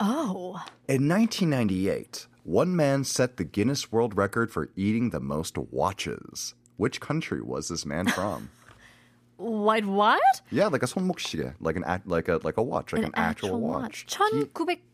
[0.00, 6.54] Oh, In 1998, one man set the Guinness World Record for eating the most watches.
[6.76, 8.50] Which country was this man from?
[9.36, 9.84] what?
[9.84, 10.20] What?
[10.50, 13.60] yeah, like a 손목시계, like an act, like a like a watch, like an, actual,
[13.60, 14.06] watch.
[14.08, 14.44] He-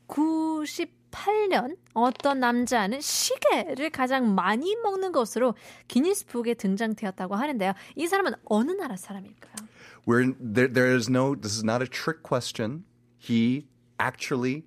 [0.09, 5.55] 1998년 어떤 남자는 시계를 가장 많이 먹는 것으로
[5.89, 7.73] 기니스북에 등장되었다고 하는데요.
[7.97, 9.69] 이 사람은 어느 나라 사람일까요?
[10.07, 10.69] We're there.
[10.73, 11.35] There is no.
[11.35, 12.85] This is not a trick question.
[13.19, 13.67] He
[13.99, 14.65] actually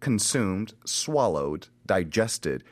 [0.00, 2.62] consumed, swallowed, digested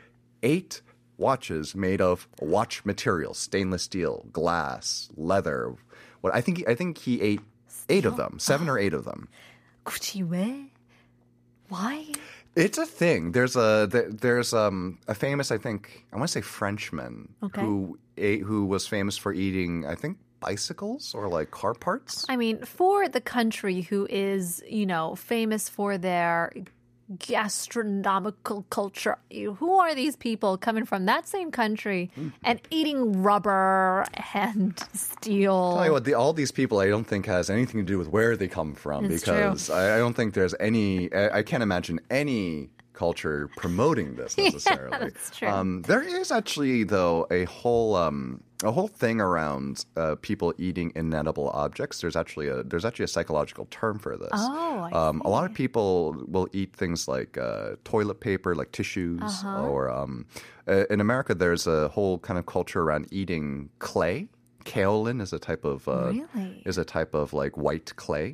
[0.43, 0.83] eight
[1.19, 5.75] watches made of watch material: stainless steel, glass, leather.
[6.21, 6.65] What I think.
[6.69, 7.41] I think he ate
[7.88, 9.29] eight of them, seven or eight of them.
[9.85, 10.69] 굳이 왜?
[11.69, 12.07] Why?
[12.55, 13.33] It's a thing.
[13.33, 17.61] There's a there- there's um a famous I think I want to say Frenchman Okay.
[17.62, 22.27] who ate who was famous for eating I think bicycles or like car parts.
[22.29, 26.53] I mean, for the country who is, you know, famous for their
[27.20, 32.12] gastronomical culture, who are these people coming from that same country
[32.43, 35.76] and eating rubber and steel?
[35.76, 38.10] Tell you what, the, all these people I don't think has anything to do with
[38.10, 41.12] where they come from It's because I, I don't think there's any.
[41.13, 42.70] I, I can't imagine any
[43.06, 44.98] culture promoting this necessarily.
[45.04, 45.48] that's true.
[45.48, 48.20] Um, there is actually though a whole um,
[48.64, 51.96] a whole thing around uh, people eating inedible objects.
[52.02, 54.30] There's actually a there's actually a psychological term for this.
[54.34, 55.90] Oh, I um, a lot of people
[56.36, 59.68] will eat things like uh, toilet paper, like tissues, Uh-huh.
[59.68, 60.26] or um,
[60.72, 64.18] uh, in America there's a whole kind of culture around eating clay.
[64.66, 66.62] Kaolin is a type of uh, Really?
[66.70, 68.30] is a type of like white clay.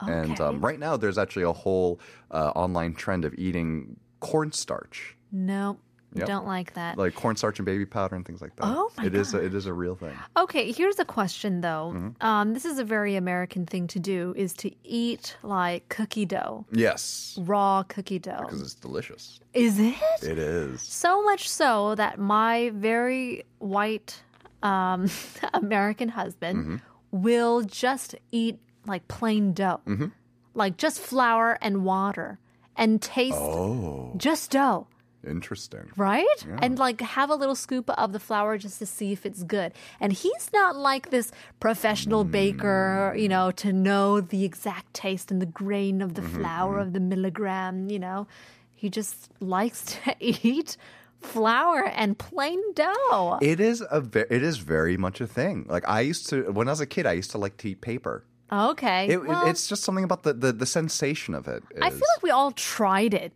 [0.00, 1.98] And um, right now, there's actually a whole
[2.30, 5.78] uh, online trend of eating cornstarch, no,
[6.14, 6.26] Yep.
[6.26, 6.96] don't like that.
[6.96, 8.64] like cornstarch and baby powder and things like that.
[8.64, 10.16] Oh, my god, It is a, it is a real thing.
[10.38, 11.92] Okay, here's a question though.
[11.94, 12.26] Mm-hmm.
[12.26, 16.64] Um, this is a very American thing to do: is to eat like cookie dough,
[16.72, 18.38] Yes, raw cookie dough.
[18.40, 19.38] because it's delicious.
[19.52, 19.94] Is it?
[20.22, 20.80] It is.
[20.80, 24.22] So much so that my very white
[24.62, 25.10] um,
[25.52, 26.76] American husband Mm-hmm.
[27.22, 30.06] will just eat like plain dough, Mm-hmm.
[30.54, 32.38] like just flour and water,
[32.78, 34.86] and taste Oh, just dough.
[35.26, 35.90] interesting.
[35.96, 36.46] Right?
[36.62, 39.72] And like have a little scoop of the flour just to see if it's good.
[40.00, 42.30] And he's not like this professional mm.
[42.30, 46.74] baker, you know, to know the exact taste and the grain of the mm-hmm, flour
[46.74, 46.82] mm-hmm.
[46.82, 48.26] of the milligram, you know.
[48.74, 50.76] He just likes to eat
[51.20, 53.38] flour and plain dough.
[53.42, 55.66] It is a ve- it is very much a thing.
[55.68, 57.80] Like I used to when I was a kid, I used to like to eat
[57.80, 58.24] paper.
[58.50, 59.08] Okay.
[59.08, 61.62] It, well, it's just something about the, the, the sensation of it.
[61.80, 63.32] I feel like we all tried it.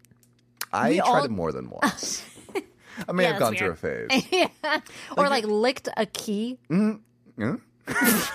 [0.72, 2.24] I we tried all- it more than once.
[3.08, 4.26] I may Yeah, have gone that's through a phase.
[4.32, 4.80] yeah.
[5.16, 6.58] Or like licked a key.
[6.70, 6.76] Yeah?
[6.76, 7.00] Mm,
[7.38, 7.60] mm.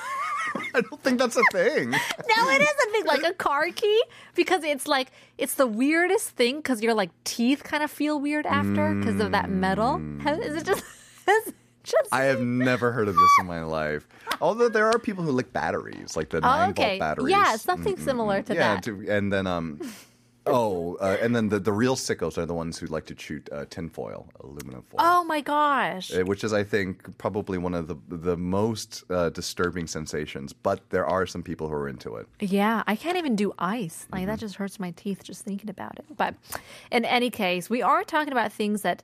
[0.74, 1.92] I don't think that's a thing.
[1.92, 4.02] No, it is a thing, like a car key,
[4.36, 8.46] because it's like it's the weirdest thing because your like teeth kind of feel weird
[8.46, 10.02] after because of that metal.
[10.26, 10.84] Is it just?
[11.88, 14.08] Just I have never heard of this in my life.
[14.41, 16.97] Although there are people who lick batteries, like the Oh, nine okay.
[16.97, 17.32] volt batteries.
[17.32, 18.84] Yeah, something similar to yeah, that.
[18.84, 19.80] to- and then um,
[20.45, 23.47] oh, uh, and then the, the real sickos are the ones who like to shoot
[23.52, 25.00] uh, tinfoil, aluminum foil.
[25.00, 26.13] Oh my gosh!
[26.13, 30.54] uh, Which is, I think, probably one of the the most uh, disturbing sensations.
[30.54, 32.28] But there are some people who are into it.
[32.39, 34.08] Yeah, I can't even do ice.
[34.12, 36.06] Like that just hurts my teeth just thinking about it.
[36.15, 36.36] But
[36.91, 39.04] in any case, we are talking about things that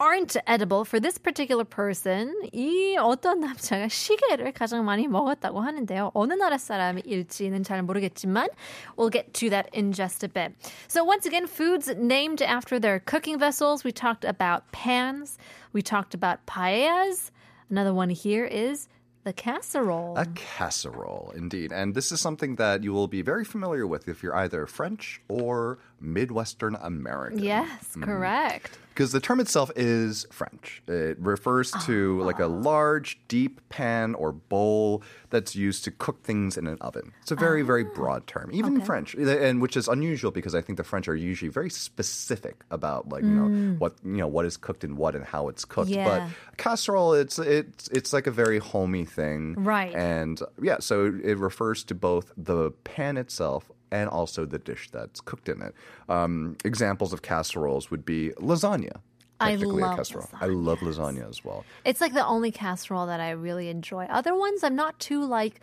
[0.00, 2.34] aren't edible for this particular person.
[2.52, 6.10] 이 어떤 남자가 시계를 가장 많이 먹었다고 하는데요.
[6.14, 8.48] 어느 나라 사람일지는 잘 모르겠지만
[8.96, 10.54] we'll get to that in just a bit.
[10.88, 13.84] So once again, foods named after their cooking vessels.
[13.84, 15.36] We talked about pans.
[15.72, 17.30] We talked about paellas.
[17.68, 18.88] Another one here is
[19.24, 20.16] the casserole.
[20.16, 21.72] A casserole, indeed.
[21.72, 25.20] And this is something that you will be very familiar with if you're either French
[25.28, 27.39] or Midwestern American.
[27.39, 28.03] yes, hmm.
[28.03, 28.77] correct.
[28.95, 30.81] Because the term itself is French.
[30.87, 32.25] It refers to ah.
[32.25, 37.11] like a large, deep pan or bowl that's used to cook things in an oven.
[37.21, 37.93] It's a very, very ah.
[37.93, 41.09] broad term, even in French, eh, and which is unusual because I think the French
[41.09, 43.79] are usually very specific about like you know mm.
[43.79, 45.89] what you know what is cooked in what and how it's cooked.
[45.89, 46.05] Yeah.
[46.05, 49.93] But casserole, it's it's it's like a very homey thing, Right.
[49.93, 55.21] And yeah, so it refers to both the pan itself and also the dish that's
[55.21, 55.73] cooked in it.
[56.09, 58.97] Um, examples of casseroles would be lasagna.
[59.39, 60.29] I love casserole.
[60.39, 61.65] I love lasagna as well.
[61.83, 64.05] It's like the only casserole that I really enjoy.
[64.05, 65.59] Other ones, I'm not too like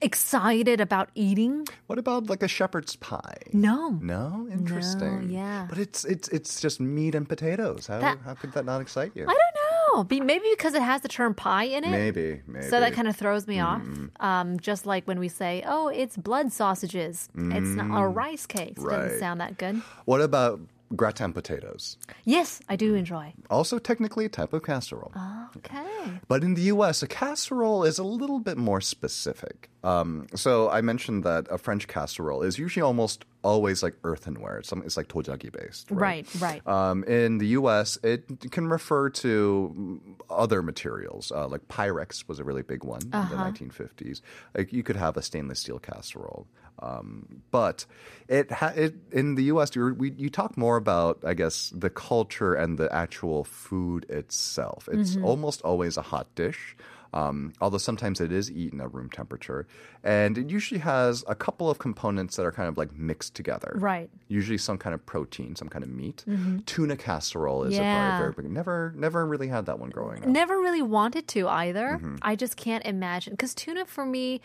[0.00, 1.66] excited about eating.
[1.86, 3.36] What about like a shepherd's pie?
[3.52, 3.98] No.
[4.00, 5.30] No, interesting.
[5.30, 5.66] yeah.
[5.68, 7.86] but it's it's it's just meat and potatoes.
[7.86, 9.24] How That- how could that not excite you?
[9.24, 9.51] I don't
[9.94, 10.04] know.
[10.04, 11.90] Be, maybe because it has the term pie in it.
[11.90, 12.66] Maybe, maybe.
[12.66, 13.82] So that kind of throws me off.
[13.82, 14.24] Mm-hmm.
[14.24, 18.80] Um, just like when we say, "Oh, it's blood sausages," it's not or rice cakes.
[18.80, 18.90] It Mm.
[18.90, 19.02] Right.
[19.02, 19.76] Doesn't sound that good.
[20.04, 20.60] What about
[20.96, 21.96] gratin potatoes?
[22.24, 23.34] Yes, I do enjoy.
[23.50, 25.12] Also, technically a type of casserole.
[25.56, 26.20] Okay.
[26.28, 29.70] But in the U.S., a casserole is a little bit more specific.
[29.84, 34.58] Um, so I mentioned that a French casserole is usually almost always like earthenware.
[34.58, 35.90] It's, it's like tojagi based.
[35.90, 36.26] Right.
[36.38, 36.66] Right.
[36.66, 40.00] Um, in the U.S., it can refer to
[40.30, 44.20] other materials, uh, like Pyrex was a really big one in the 1950s.
[44.56, 46.46] Like you could have a stainless steel casserole,
[46.82, 47.86] um, but
[48.28, 49.74] it, ha- it in the U.S.
[49.74, 54.88] You're, we, you talk more about, I guess, the culture and the actual food itself.
[54.92, 56.76] It's almost always a hot dish.
[57.14, 59.66] Um, although sometimes it is eaten at room temperature,
[60.02, 63.72] and it usually has a couple of components that are kind of like mixed together
[63.76, 64.08] Right.
[64.28, 66.24] usually some kind of protein, some kind of meat.
[66.64, 68.16] Tuna casserole is Yeah.
[68.16, 68.50] a very, very big.
[68.50, 70.26] Never, never really had that one growing up.
[70.30, 71.98] Never really wanted to either.
[72.00, 72.16] Mm-hmm.
[72.22, 74.40] I just can't imagine because tuna for me,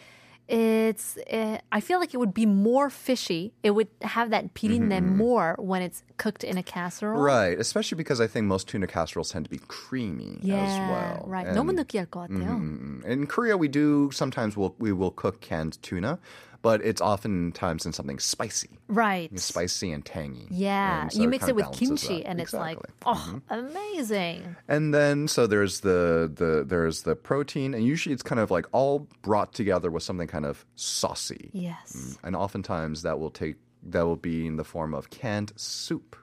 [0.48, 1.16] it's.
[1.31, 3.55] Uh, I feel like it would be more fishy.
[3.62, 7.16] It would have that pirine more when it's cooked in a casserole.
[7.16, 7.25] Mm-hmm.
[7.25, 10.62] Right, especially because I think most tuna casseroles tend to be creamy Yeah.
[10.64, 11.25] as well.
[11.29, 11.46] Right.
[11.46, 12.59] And, 너무 느끼할 것 같아요.
[12.59, 16.18] mm, in Korea, we do sometimes we'll, we will cook canned tuna,
[16.62, 19.38] but it's oftentimes in something spicy, Right.
[19.39, 20.48] spicy and tangy.
[20.50, 21.04] Yeah.
[21.04, 22.28] And so you mix kind it with kimchi, that.
[22.28, 22.96] and it's like, Exactly.
[23.06, 23.54] oh, mm-hmm.
[23.54, 24.56] amazing.
[24.67, 28.65] And then so there's the the there's the protein, and usually it's kind of like
[28.72, 31.50] all brought together with something kind of saucy.
[31.54, 31.93] Yes.
[31.96, 36.15] Mm, and oftentimes that will take that will be in the form of canned soup.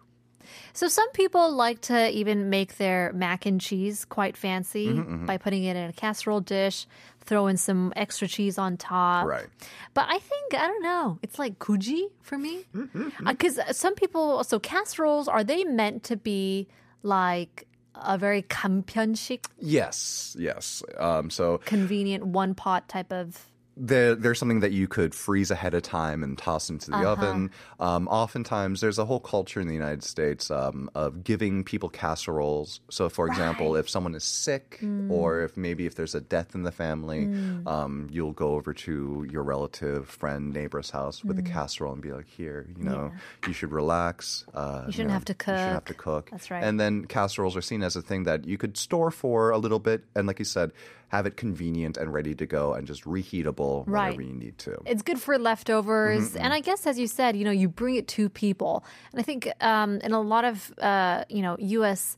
[0.72, 5.26] So some people like to even make their mac and cheese quite fancy mm-hmm, mm-hmm.
[5.26, 6.86] by putting it in a casserole dish,
[7.20, 9.26] throw in some extra cheese on top.
[9.26, 9.46] Right.
[9.94, 11.18] But I think I don't know.
[11.22, 13.60] It's like kuji for me because mm-hmm, mm-hmm.
[13.60, 14.44] Uh, uh, some people.
[14.44, 16.68] So casseroles are they meant to be
[17.02, 19.46] like a very kampianshik?
[19.58, 20.82] Yes, yes.
[20.98, 23.38] Um, so convenient one pot type of
[23.76, 27.12] there, there's something that you could freeze ahead of time and toss into the Uh-huh.
[27.12, 27.50] oven.
[27.80, 32.80] Um, oftentimes, there's a whole culture in the United States um, of giving people casseroles.
[32.90, 35.10] So, for example, if someone is sick, Mm.
[35.10, 37.28] or if maybe if there's a death in the family,
[37.66, 41.40] um, you'll go over to your relative, friend, neighbor's house with Mm.
[41.48, 43.12] a casserole and be like, "Here, you know,
[43.46, 44.44] you should relax.
[44.54, 45.52] Uh, You shouldn't know, have to cook.
[45.52, 46.30] You shouldn't have to cook." cook.
[46.32, 46.62] That's right.
[46.62, 49.78] And then casseroles are seen as a thing that you could store for a little
[49.78, 50.70] bit, and like you said,
[51.08, 54.16] have it convenient and ready to go, and just reheatable Right.
[54.16, 54.72] whenever you need to.
[54.86, 58.06] It's good for leftovers, and I guess as you said, you know, you bring it
[58.16, 62.16] to people, and I think um, in a lot of uh, you know U.S.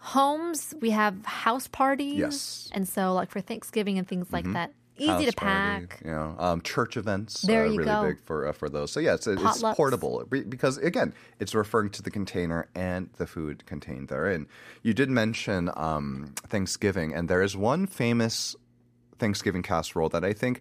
[0.00, 2.68] homes we have house parties, Yes.
[2.72, 6.00] and so like for Thanksgiving and things like that, easy to party, pack.
[6.04, 8.02] you know, um, church events There are you really go.
[8.08, 8.90] big for uh, for those.
[8.92, 13.64] So yeah, it's, it's portable because again, it's referring to the container and the food
[13.66, 14.46] contained therein.
[14.82, 18.56] You did mention um, Thanksgiving, and there is one famous
[19.18, 20.60] Thanksgiving casserole that I think.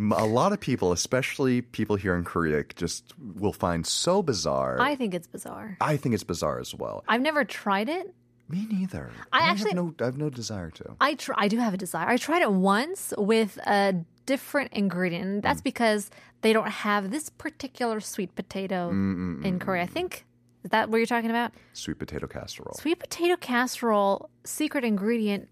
[0.00, 4.80] A lot of people, especially people here in Korea, just will find so bizarre.
[4.80, 5.76] I think it's bizarre.
[5.80, 7.04] I think it's bizarre as well.
[7.06, 8.14] I've never tried it.
[8.48, 9.10] Me neither.
[9.32, 10.96] I have actually- no, I have no desire to.
[11.00, 12.08] I tr- I do have a desire.
[12.08, 15.42] I tried it once with a different ingredient.
[15.42, 15.64] That's mm.
[15.64, 16.10] because
[16.40, 19.82] they don't have this particular sweet potato mm, mm, in Korea.
[19.82, 20.24] I think
[20.64, 21.52] is that what you're talking about?
[21.72, 22.74] Sweet potato casserole.
[22.74, 25.48] Sweet potato casserole secret ingredient.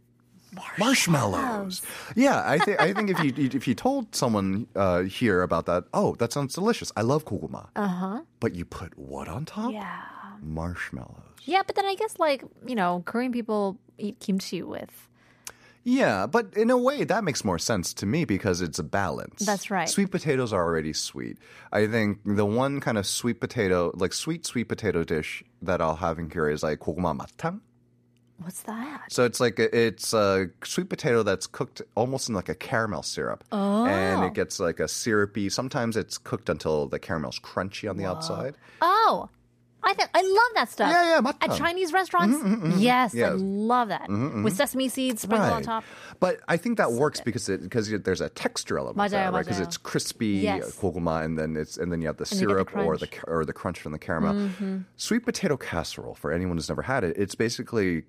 [0.79, 1.83] Marshmallows.
[2.15, 5.85] Yeah, I think I think if you if you told someone uh, here about that,
[5.93, 6.93] oh, that sounds delicious.
[6.97, 7.69] I love koguma.
[7.77, 8.21] Uh huh.
[8.41, 9.73] But you put what on top?
[9.73, 10.03] Yeah.
[10.43, 11.23] Marshmallows.
[11.45, 15.09] Yeah, but then I guess like, you know, Korean people eat kimchi with.
[15.85, 19.47] Yeah, but in a way that makes more sense to me because it's a balance.
[19.47, 19.89] That's right.
[19.89, 21.39] Sweet potatoes are already sweet.
[21.73, 25.97] I think the one kind of sweet potato, like sweet sweet potato dish that I'll
[25.97, 27.61] have in Korea is like koguma matang.
[28.39, 29.12] What's that?
[29.12, 33.04] So it's like a, it's a sweet potato that's cooked almost in like a caramel
[33.04, 35.50] syrup, and it gets like a syrupy.
[35.50, 38.56] Sometimes it's cooked until the caramel's crunchy on the outside.
[38.82, 39.30] Oh.
[39.86, 40.89] I think I love that stuff.
[40.89, 41.58] Yeah, yeah, At matang.
[41.58, 42.80] Chinese restaurants?
[42.80, 43.34] Yes, I Yes.
[43.36, 44.10] love that.
[44.10, 45.84] With sesame seeds sprinkled on top.
[46.22, 49.44] But I think that works because it because there's a texture element 맞아요, there, right?
[49.46, 49.68] Because 맞아요.
[49.68, 50.74] it's crispy Yes.
[50.78, 52.96] koguma, and then it's and then you have the And you get the syrup or
[52.98, 53.26] the crunch.
[53.26, 54.34] ca- or the crunch from the caramel.
[54.36, 54.78] Mm-hmm.
[54.96, 57.18] Sweet potato casserole for anyone who's never had it.
[57.18, 58.04] It's basically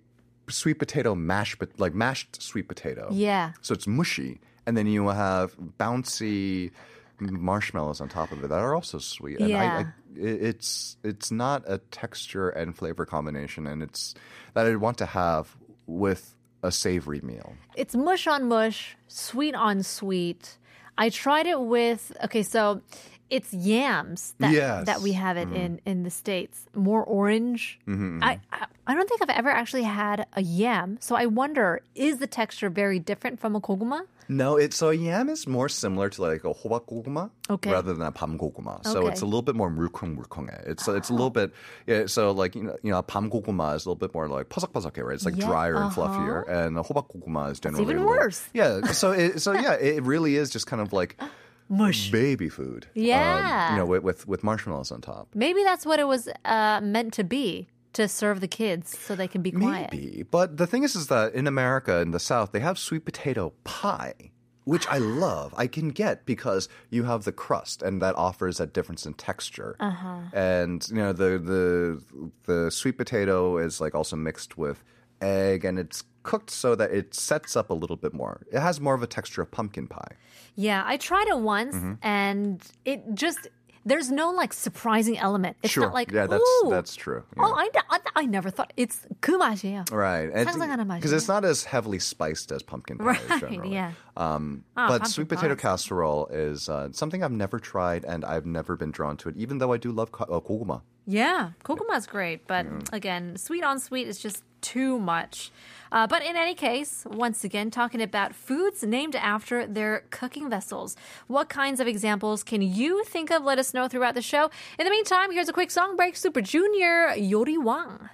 [0.49, 3.09] sweet potato mashed, but like mashed sweet potato.
[3.11, 3.53] Yeah.
[3.61, 6.71] So it's mushy, and then you have bouncy
[7.19, 9.39] marshmallows on top of it that are also sweet.
[9.39, 9.77] And Yeah.
[9.77, 9.87] I, it-
[10.19, 14.15] it's it's not a texture and flavor combination, and it's
[14.53, 17.55] that I'd want to have with a savory meal.
[17.75, 20.57] It's mush on mush, sweet on sweet.
[20.97, 22.81] I tried it with okay, so
[23.29, 24.85] it's yams that, yes.
[24.85, 25.55] that we have it mm.
[25.55, 28.19] in in the states more orange mm-hmm.
[28.23, 32.17] I, I, I don't think i've ever actually had a yam so i wonder is
[32.17, 36.09] the texture very different from a koguma no it's so a yam is more similar
[36.09, 37.71] to like a hobak koguma okay.
[37.71, 39.09] rather than a pam koguma so okay.
[39.09, 41.29] it's a little bit more mukung mukung it's it's a little oh.
[41.29, 41.51] bit
[41.87, 44.49] yeah, so like you know you know pam koguma is a little bit more like
[44.49, 45.45] pasakpasake right it's like yeah.
[45.45, 45.85] drier uh-huh.
[45.85, 49.53] and fluffier and a hobak koguma is generally That's even worse yeah so it, so
[49.53, 51.19] yeah it really is just kind of like
[51.69, 52.09] Mush.
[52.11, 52.85] baby food.
[52.85, 53.71] Um, Yeah.
[53.71, 55.29] you know, with, with with marshmallows on top.
[55.35, 59.27] Maybe that's what it was uh, meant to be to serve the kids so they
[59.27, 59.91] can be quiet.
[59.91, 63.03] Maybe, but the thing is, is that in America, in the South, they have sweet
[63.05, 64.31] potato pie,
[64.65, 65.53] which I love.
[65.57, 69.75] I can get because you have the crust, and that offers that difference in texture.
[69.79, 70.19] Uh-huh.
[70.33, 72.03] And you know, the the
[72.45, 74.83] the sweet potato is like also mixed with
[75.21, 78.41] egg, and it's cooked so that it sets up a little bit more.
[78.51, 80.13] It has more of a texture of pumpkin pie.
[80.58, 81.94] Yeah, I tried it once Mm-hmm.
[82.02, 83.48] and it just
[83.86, 85.58] there's no like surprising element.
[85.62, 87.22] It's sure, not like yeah, that's ooh, that's true.
[87.36, 87.80] Oh, yeah.
[87.90, 89.84] I, I, I never thought it's 그 맛이에요.
[89.92, 93.12] Right, 상상하는 because it's not as heavily spiced as pumpkin pie.
[93.12, 93.74] is Right, generally.
[93.74, 93.92] yeah.
[94.16, 95.60] Um, Ah, but pumpkin sweet potato pies.
[95.60, 99.58] casserole is uh, something I've never tried, and I've never been drawn to it, even
[99.58, 100.80] though I do love ko- uh, koguma.
[101.11, 105.51] yeah, koguma's great, but again, sweet on sweet is just too much.
[105.91, 110.95] Uh, but in any case, once again, talking about foods named after their cooking vessels.
[111.25, 113.43] What kinds of examples can you think of?
[113.43, 114.51] Let us know throughout the show.
[114.77, 116.15] In the meantime, here's a quick song break.
[116.15, 118.09] Super Junior, Yori Wang.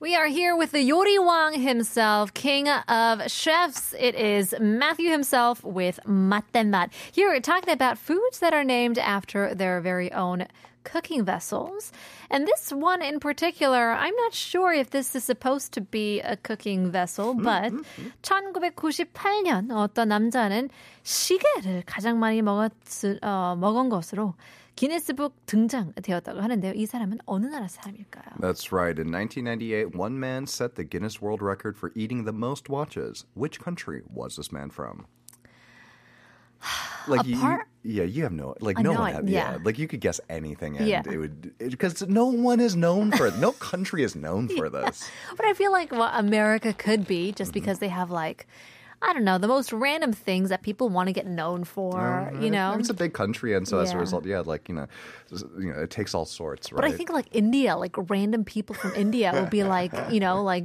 [0.00, 3.94] We are here with the Yori Wang himself, king of chefs.
[3.98, 6.92] It is Matthew himself with Matemat.
[7.12, 10.46] Here we're talking about foods that are named after their very own
[10.85, 11.91] cooking vessels.
[12.29, 16.37] And this one in particular, I'm not sure if this is supposed to be a
[16.37, 17.73] cooking vessel, but
[18.23, 20.69] 1998년 어떤 남자는
[21.03, 22.71] 시계를 가장 많이 먹었,
[23.21, 24.35] 어, 먹은 것으로
[24.75, 26.73] 기네스북 등장되었다고 하는데요.
[26.75, 28.39] 이 사람은 어느 나라 사람일까요?
[28.39, 28.97] That's right.
[28.97, 33.25] In 1998, one man set the Guinness World Record for eating the most watches.
[33.35, 35.05] Which country was this man from?
[37.08, 37.36] like you,
[37.82, 39.52] yeah, you have no like no know one yeah.
[39.52, 39.58] yeah.
[39.62, 41.02] like you could guess anything and Yeah.
[41.08, 43.36] it would because no one is known for it.
[43.36, 45.08] No country is known for this.
[45.36, 47.60] But I feel like what America could be just Mm-hmm.
[47.60, 48.46] because they have like,
[49.02, 52.50] I don't know, the most random things that people want to get known for, you
[52.50, 52.74] know?
[52.78, 54.86] it's a big country, and so as a result, yeah, like you know,
[55.60, 56.80] you know, it takes all sorts, right?
[56.80, 60.42] But I think like India, like random people from India will be like, you know,
[60.42, 60.64] like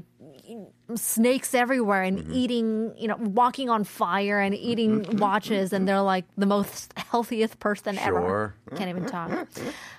[0.96, 2.34] snakes everywhere and Mm-hmm.
[2.34, 7.60] eating, you know, walking on fire and eating watches, and they're like the most healthiest
[7.60, 8.18] person Sure.
[8.18, 8.56] ever.
[8.76, 9.48] Can't even talk.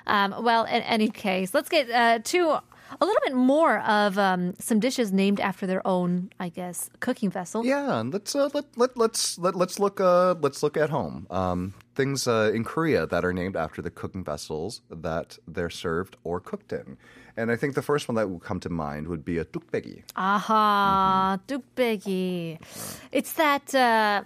[0.07, 2.59] Um, well, in any case, let's get uh, to
[3.01, 7.31] a little bit more of um, some dishes named after their own, I guess, cooking
[7.31, 7.65] vessel.
[7.65, 11.27] Yeah, and let's uh, let let let's let, let's look uh let's look at home.
[11.31, 16.17] Um, things uh, in Korea that are named after the cooking vessels that they're served
[16.25, 16.97] or cooked in.
[17.37, 20.03] And I think the first one that would come to mind would be a tukbegi.
[20.17, 21.55] Aha, Mm-hmm.
[21.55, 22.59] tukbegi.
[23.11, 24.23] It's that uh,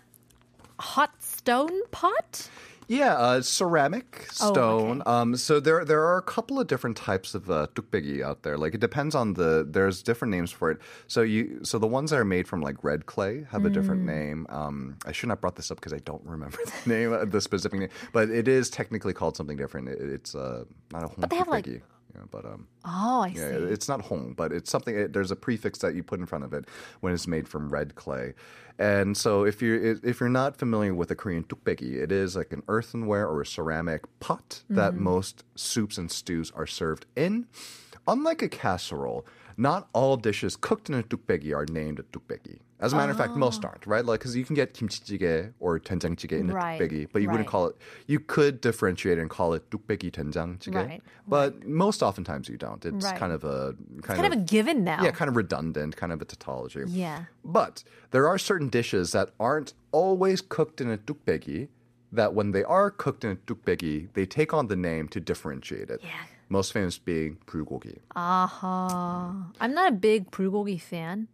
[0.81, 2.49] hot stone pot.
[2.89, 5.01] Yeah, uh, ceramic, Oh, stone.
[5.03, 5.11] okay.
[5.11, 8.57] Um, so there there are a couple of different types of uh, tukbegi out there.
[8.57, 9.67] Like it depends on the.
[9.69, 10.79] There's different names for it.
[11.09, 14.03] So you so the ones that are made from like red clay have a different
[14.03, 14.07] Mm.
[14.07, 14.47] name.
[14.51, 17.41] Um, I shouldn't have brought this up because I don't remember the name, uh, the
[17.41, 17.89] specific name.
[18.13, 19.89] But it is technically called something different.
[19.89, 21.83] It, it's uh, not a hong they have, like-
[22.15, 23.41] yeah, but um, Oh, I see.
[23.41, 24.97] it's not hong, but it's something.
[24.97, 26.65] It, there's a prefix that you put in front of it
[27.01, 28.35] when it's made from red clay.
[28.79, 32.53] And so, if you're if you're not familiar with the Korean tukbegi, it is like
[32.53, 35.03] an earthenware or a ceramic pot that Mm-hmm.
[35.03, 37.47] most soups and stews are served in.
[38.07, 39.27] Unlike a casserole,
[39.57, 42.59] not all dishes cooked in a tukbegi are named a tukbegi.
[42.79, 43.39] As a matter of fact, ah.
[43.39, 44.05] most aren't, right?
[44.05, 47.23] Like, because you can get kimchi jjigae or doenjang jjigae in a Right, tukbegi, but
[47.23, 47.51] you wouldn't right.
[47.51, 47.77] call it.
[48.07, 52.85] You could differentiate and call it tukbegi doenjang jjigae, Right, but most oftentimes you don't.
[52.85, 53.19] It's Right.
[53.19, 55.03] kind of a kind, kind of a given now.
[55.03, 56.85] yeah, kind of redundant, kind of a tautology.
[56.89, 57.25] Yeah.
[57.43, 61.69] But there are certain dishes that aren't always cooked in a tukbegi
[62.13, 65.89] that when they are cooked in a tukbegi, they take on the name to differentiate
[65.89, 66.01] it.
[66.03, 66.11] Yeah.
[66.49, 67.99] Most famous being bulgogi.
[68.15, 69.51] Aha.
[69.61, 71.29] I'm not a big bulgogi fan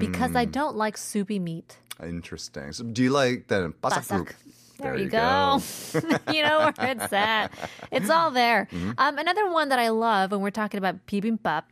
[0.00, 0.34] because.
[0.34, 1.78] I don't like soupy meat.
[2.02, 2.72] Interesting.
[2.72, 4.06] So do you like the basak?
[4.06, 4.34] Basak.
[4.80, 5.60] There, you go.
[6.32, 7.52] you know where it's at.
[7.92, 8.66] It's all there.
[8.72, 8.92] Mm-hmm.
[8.96, 11.64] Um, another one that I love when we're talking about bibimbap,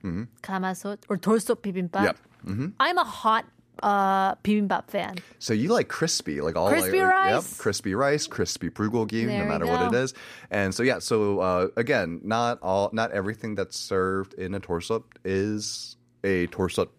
[0.42, 2.04] kamasot or torsot bibimbap.
[2.04, 2.18] Yep.
[2.46, 2.66] Mm-hmm.
[2.78, 3.46] I'm a hot
[3.82, 5.18] uh, bibimbap fan.
[5.38, 7.30] So you like crispy, like all Crispy like, rice?
[7.50, 10.14] Yep, crispy rice, crispy bulgogi, no matter what it is.
[10.50, 15.18] And so yeah, so uh, again, not all, not everything that's served in a torsup
[15.24, 16.92] is a torsup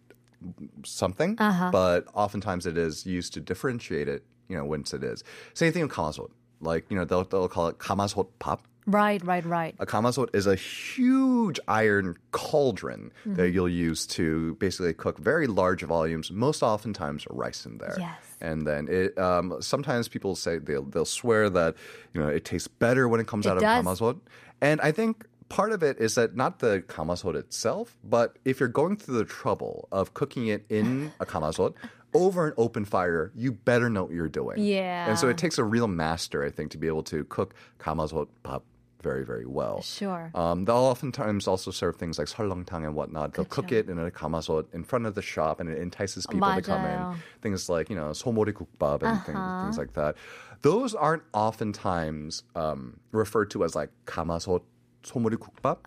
[0.86, 1.69] something, Uh-huh.
[1.71, 4.23] but oftentimes it is used to differentiate it.
[4.47, 5.23] You know, once it is.
[5.53, 6.32] Same thing with kamasot.
[6.59, 8.67] Like you know, they'll they'll call it kamasot pop.
[8.89, 9.75] Right, right, right.
[9.79, 13.35] A kamasot is a huge iron cauldron Mm-hmm.
[13.35, 17.95] that you'll use to basically cook very large volumes, most oftentimes rice in there.
[17.99, 18.17] Yes.
[18.41, 21.75] And then it um, sometimes people say they'll they'll swear that
[22.13, 23.85] you know it tastes better when it comes It out of does.
[23.85, 24.19] kamasot.
[24.61, 28.69] And I think part of it is that not the kamasot itself, but if you're
[28.69, 31.73] going through the trouble of cooking it in a kamasot
[32.13, 34.57] over an open fire, you better know what you're doing.
[34.63, 35.09] Yeah.
[35.09, 38.27] And so it takes a real master, I think, to be able to cook kamasot
[38.43, 38.63] pap
[39.05, 39.82] very, very well.
[39.82, 40.30] Sure.
[40.34, 43.34] Um, they'll oftentimes also serve things like 설렁탕 and whatnot.
[43.34, 46.49] They'll cook it in a kamasot in front of the shop, and it entices people
[46.55, 47.12] to come 맞아요.
[47.12, 47.22] in.
[47.42, 50.16] Things like you know 소머리 국밥 and things, things like that.
[50.62, 54.62] Those aren't oftentimes um, referred to as like kamasot
[55.05, 55.84] 소머리 국밥,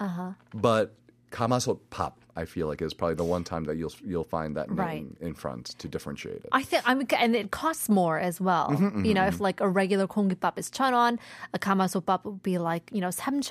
[0.53, 0.93] but
[1.31, 2.13] kamasot pap.
[2.36, 5.06] I feel like is probably the one time that you'll you'll find that name right.
[5.20, 6.48] in front to differentiate it.
[6.52, 8.68] I think I and it costs more as well.
[8.68, 9.04] Mm-hmm, mm-hmm.
[9.04, 9.42] You know, if mm-hmm.
[9.42, 11.18] like a regular konggipap is chonon,
[11.52, 13.42] a a kamasopap would be like you know seven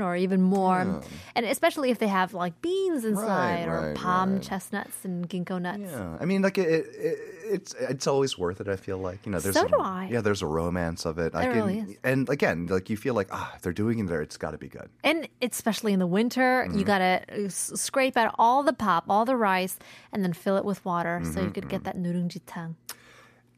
[0.00, 0.84] or even more.
[0.86, 1.08] Yeah.
[1.34, 5.60] And especially if they have like beans inside right, or right, palm chestnuts and ginkgo
[5.60, 5.90] nuts.
[5.90, 8.68] Yeah, I mean, like it, it, it it's it's always worth it.
[8.68, 10.08] I feel like you know, there's so a, do I.
[10.10, 11.32] yeah, there's a romance of it.
[11.32, 11.96] There I can, really is.
[12.04, 14.58] and again, like you feel like ah, if they're doing it there, it's got to
[14.58, 14.88] be good.
[15.02, 16.78] And especially in the winter, mm-hmm.
[16.78, 19.78] you got to scrape out all the pop, all the rice,
[20.12, 21.70] and then fill it with water mm-hmm, so you mm-hmm, could mm-hmm.
[21.70, 22.74] get that nureungjitang.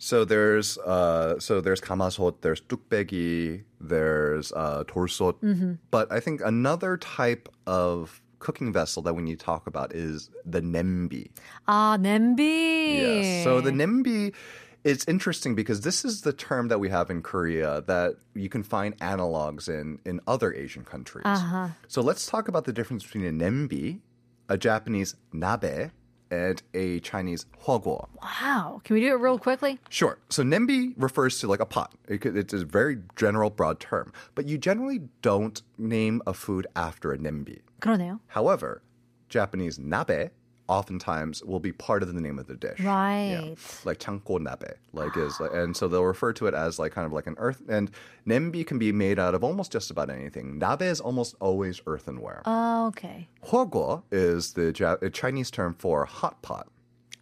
[0.03, 5.35] So there's uh, so there's kamasot, there's tukbegi, there's uh, torsot.
[5.43, 5.75] Mm-hmm.
[5.91, 10.31] But I think another type of cooking vessel that we need to talk about is
[10.45, 11.31] the nembi.
[11.69, 12.97] Ah, 냄비.
[12.99, 13.45] Yes.
[13.45, 14.35] So the nimbi,
[14.83, 18.63] it's interesting because this is the term that we have in Korea that you can
[18.63, 21.27] find analogs in in other Asian countries.
[21.27, 21.69] Uh-huh.
[21.87, 24.01] So let's talk about the difference between a nembi,
[24.49, 25.93] a Japanese nabe,
[26.31, 28.09] and a Chinese hwoguo.
[28.23, 28.81] Wow.
[28.85, 29.79] Can we do it real quickly?
[29.89, 30.19] Sure.
[30.31, 31.95] So nembi refers to like a pot.
[32.09, 37.13] It it's a very general, broad term, but you generally don't name a food after
[37.13, 37.61] a nembi.
[37.82, 38.20] 그러네요.
[38.28, 38.82] However,
[39.30, 40.32] Japanese nabe
[40.68, 42.80] oftentimes will be part of the name of the dish.
[42.80, 43.56] Right.
[43.84, 47.14] Like chanko nabe, like is, and so they'll refer to it as like kind of
[47.14, 47.62] like an earth.
[47.70, 47.92] And
[48.28, 50.60] nembi can be made out of almost just about anything.
[50.60, 52.42] Nabe is almost always earthenware.
[52.46, 53.28] Oh, okay.
[53.46, 56.68] Huoguo is the Ja- a Chinese term for hot pot.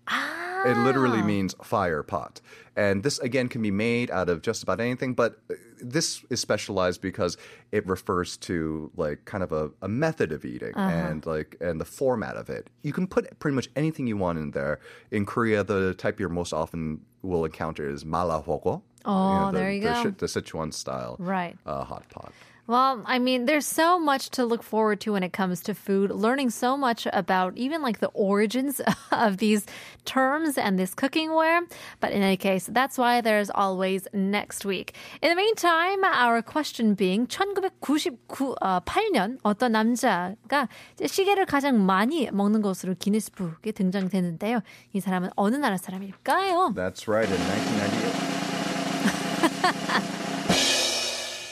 [0.08, 0.64] Ah.
[0.66, 2.40] It literally means fire pot.
[2.78, 6.41] And this again can be made out of just about anything, but uh, this is
[6.41, 7.37] specialized because
[7.73, 11.85] it refers to like kind of a, a method of eating and like and the
[11.85, 12.69] format of it.
[12.83, 14.81] You can put pretty much anything you want in there.
[15.11, 18.83] In Korea, the type you're most often will encounter is malahogo.
[19.05, 20.11] Oh, the, there you the, go.
[20.11, 21.57] The Sichuan style Right.
[21.65, 22.33] uh, hot pot.
[22.68, 26.12] Well, I mean, there's so much to look forward to when it comes to food,
[26.12, 28.80] learning so much about even like the origins
[29.12, 29.66] of these
[30.06, 31.64] terms and this cooking-ware.
[32.00, 34.94] But in any case, that's why there's always next week.
[35.22, 42.96] In the meantime, our question being 1998년 어떤 남자가 이제 시계를 가장 많이 먹는 것으로
[42.98, 44.62] 기네스북에 등장되는데요.
[44.94, 46.76] 이 사람은 어느 나라 사람일까요?
[46.76, 48.27] That's right, in 1998.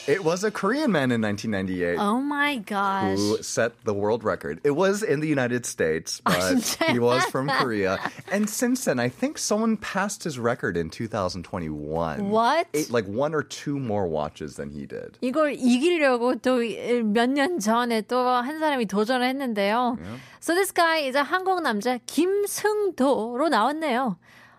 [0.07, 3.17] it was a Korean man in 1998 Oh my gosh.
[3.17, 4.59] who set the world record.
[4.63, 6.91] It was in the United States, but 진짜요?
[6.91, 7.99] he was from Korea.
[8.31, 12.29] And since then, I think someone passed his record in 2021.
[12.29, 12.67] What?
[12.73, 15.17] Eight, like one or two more watches than he did.
[15.21, 16.59] 이걸 이기려고 또
[17.03, 19.97] 몇 년 전에 또 한 사람이 도전을 했는데요.
[20.39, 24.17] So this guy is a 한국 남자 김승도로 나왔네요.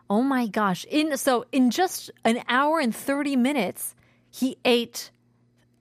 [0.09, 0.85] Oh my gosh.
[0.91, 3.95] In so in just an hour and 30 minutes,
[4.31, 5.11] he ate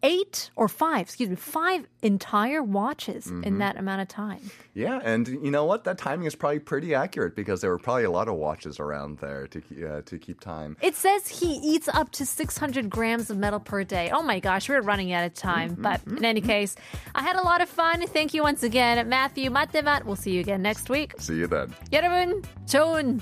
[0.04, 4.42] eight or five, excuse me, five entire watches in that amount of time.
[4.74, 5.84] Yeah, and you know what?
[5.84, 9.20] That timing is probably pretty accurate because there were probably a lot of watches around
[9.20, 10.76] there to ke- uh, to keep time.
[10.82, 14.10] It says he eats up to 600 grams of metal per day.
[14.12, 15.76] Oh my gosh, we're running out of time.
[15.78, 16.74] But in any case,
[17.14, 18.02] I had a lot of fun.
[18.08, 20.06] Thank you once again, Matthew Matemat.
[20.06, 21.14] We'll see you again next week.
[21.20, 21.76] See you then.
[21.92, 23.22] 여러분, 좋은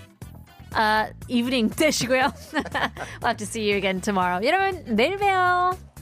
[0.71, 2.31] uh, evening 되시고요.
[2.53, 4.39] we'll have to see you again tomorrow.
[4.39, 5.75] 여러분, 내일 봬요.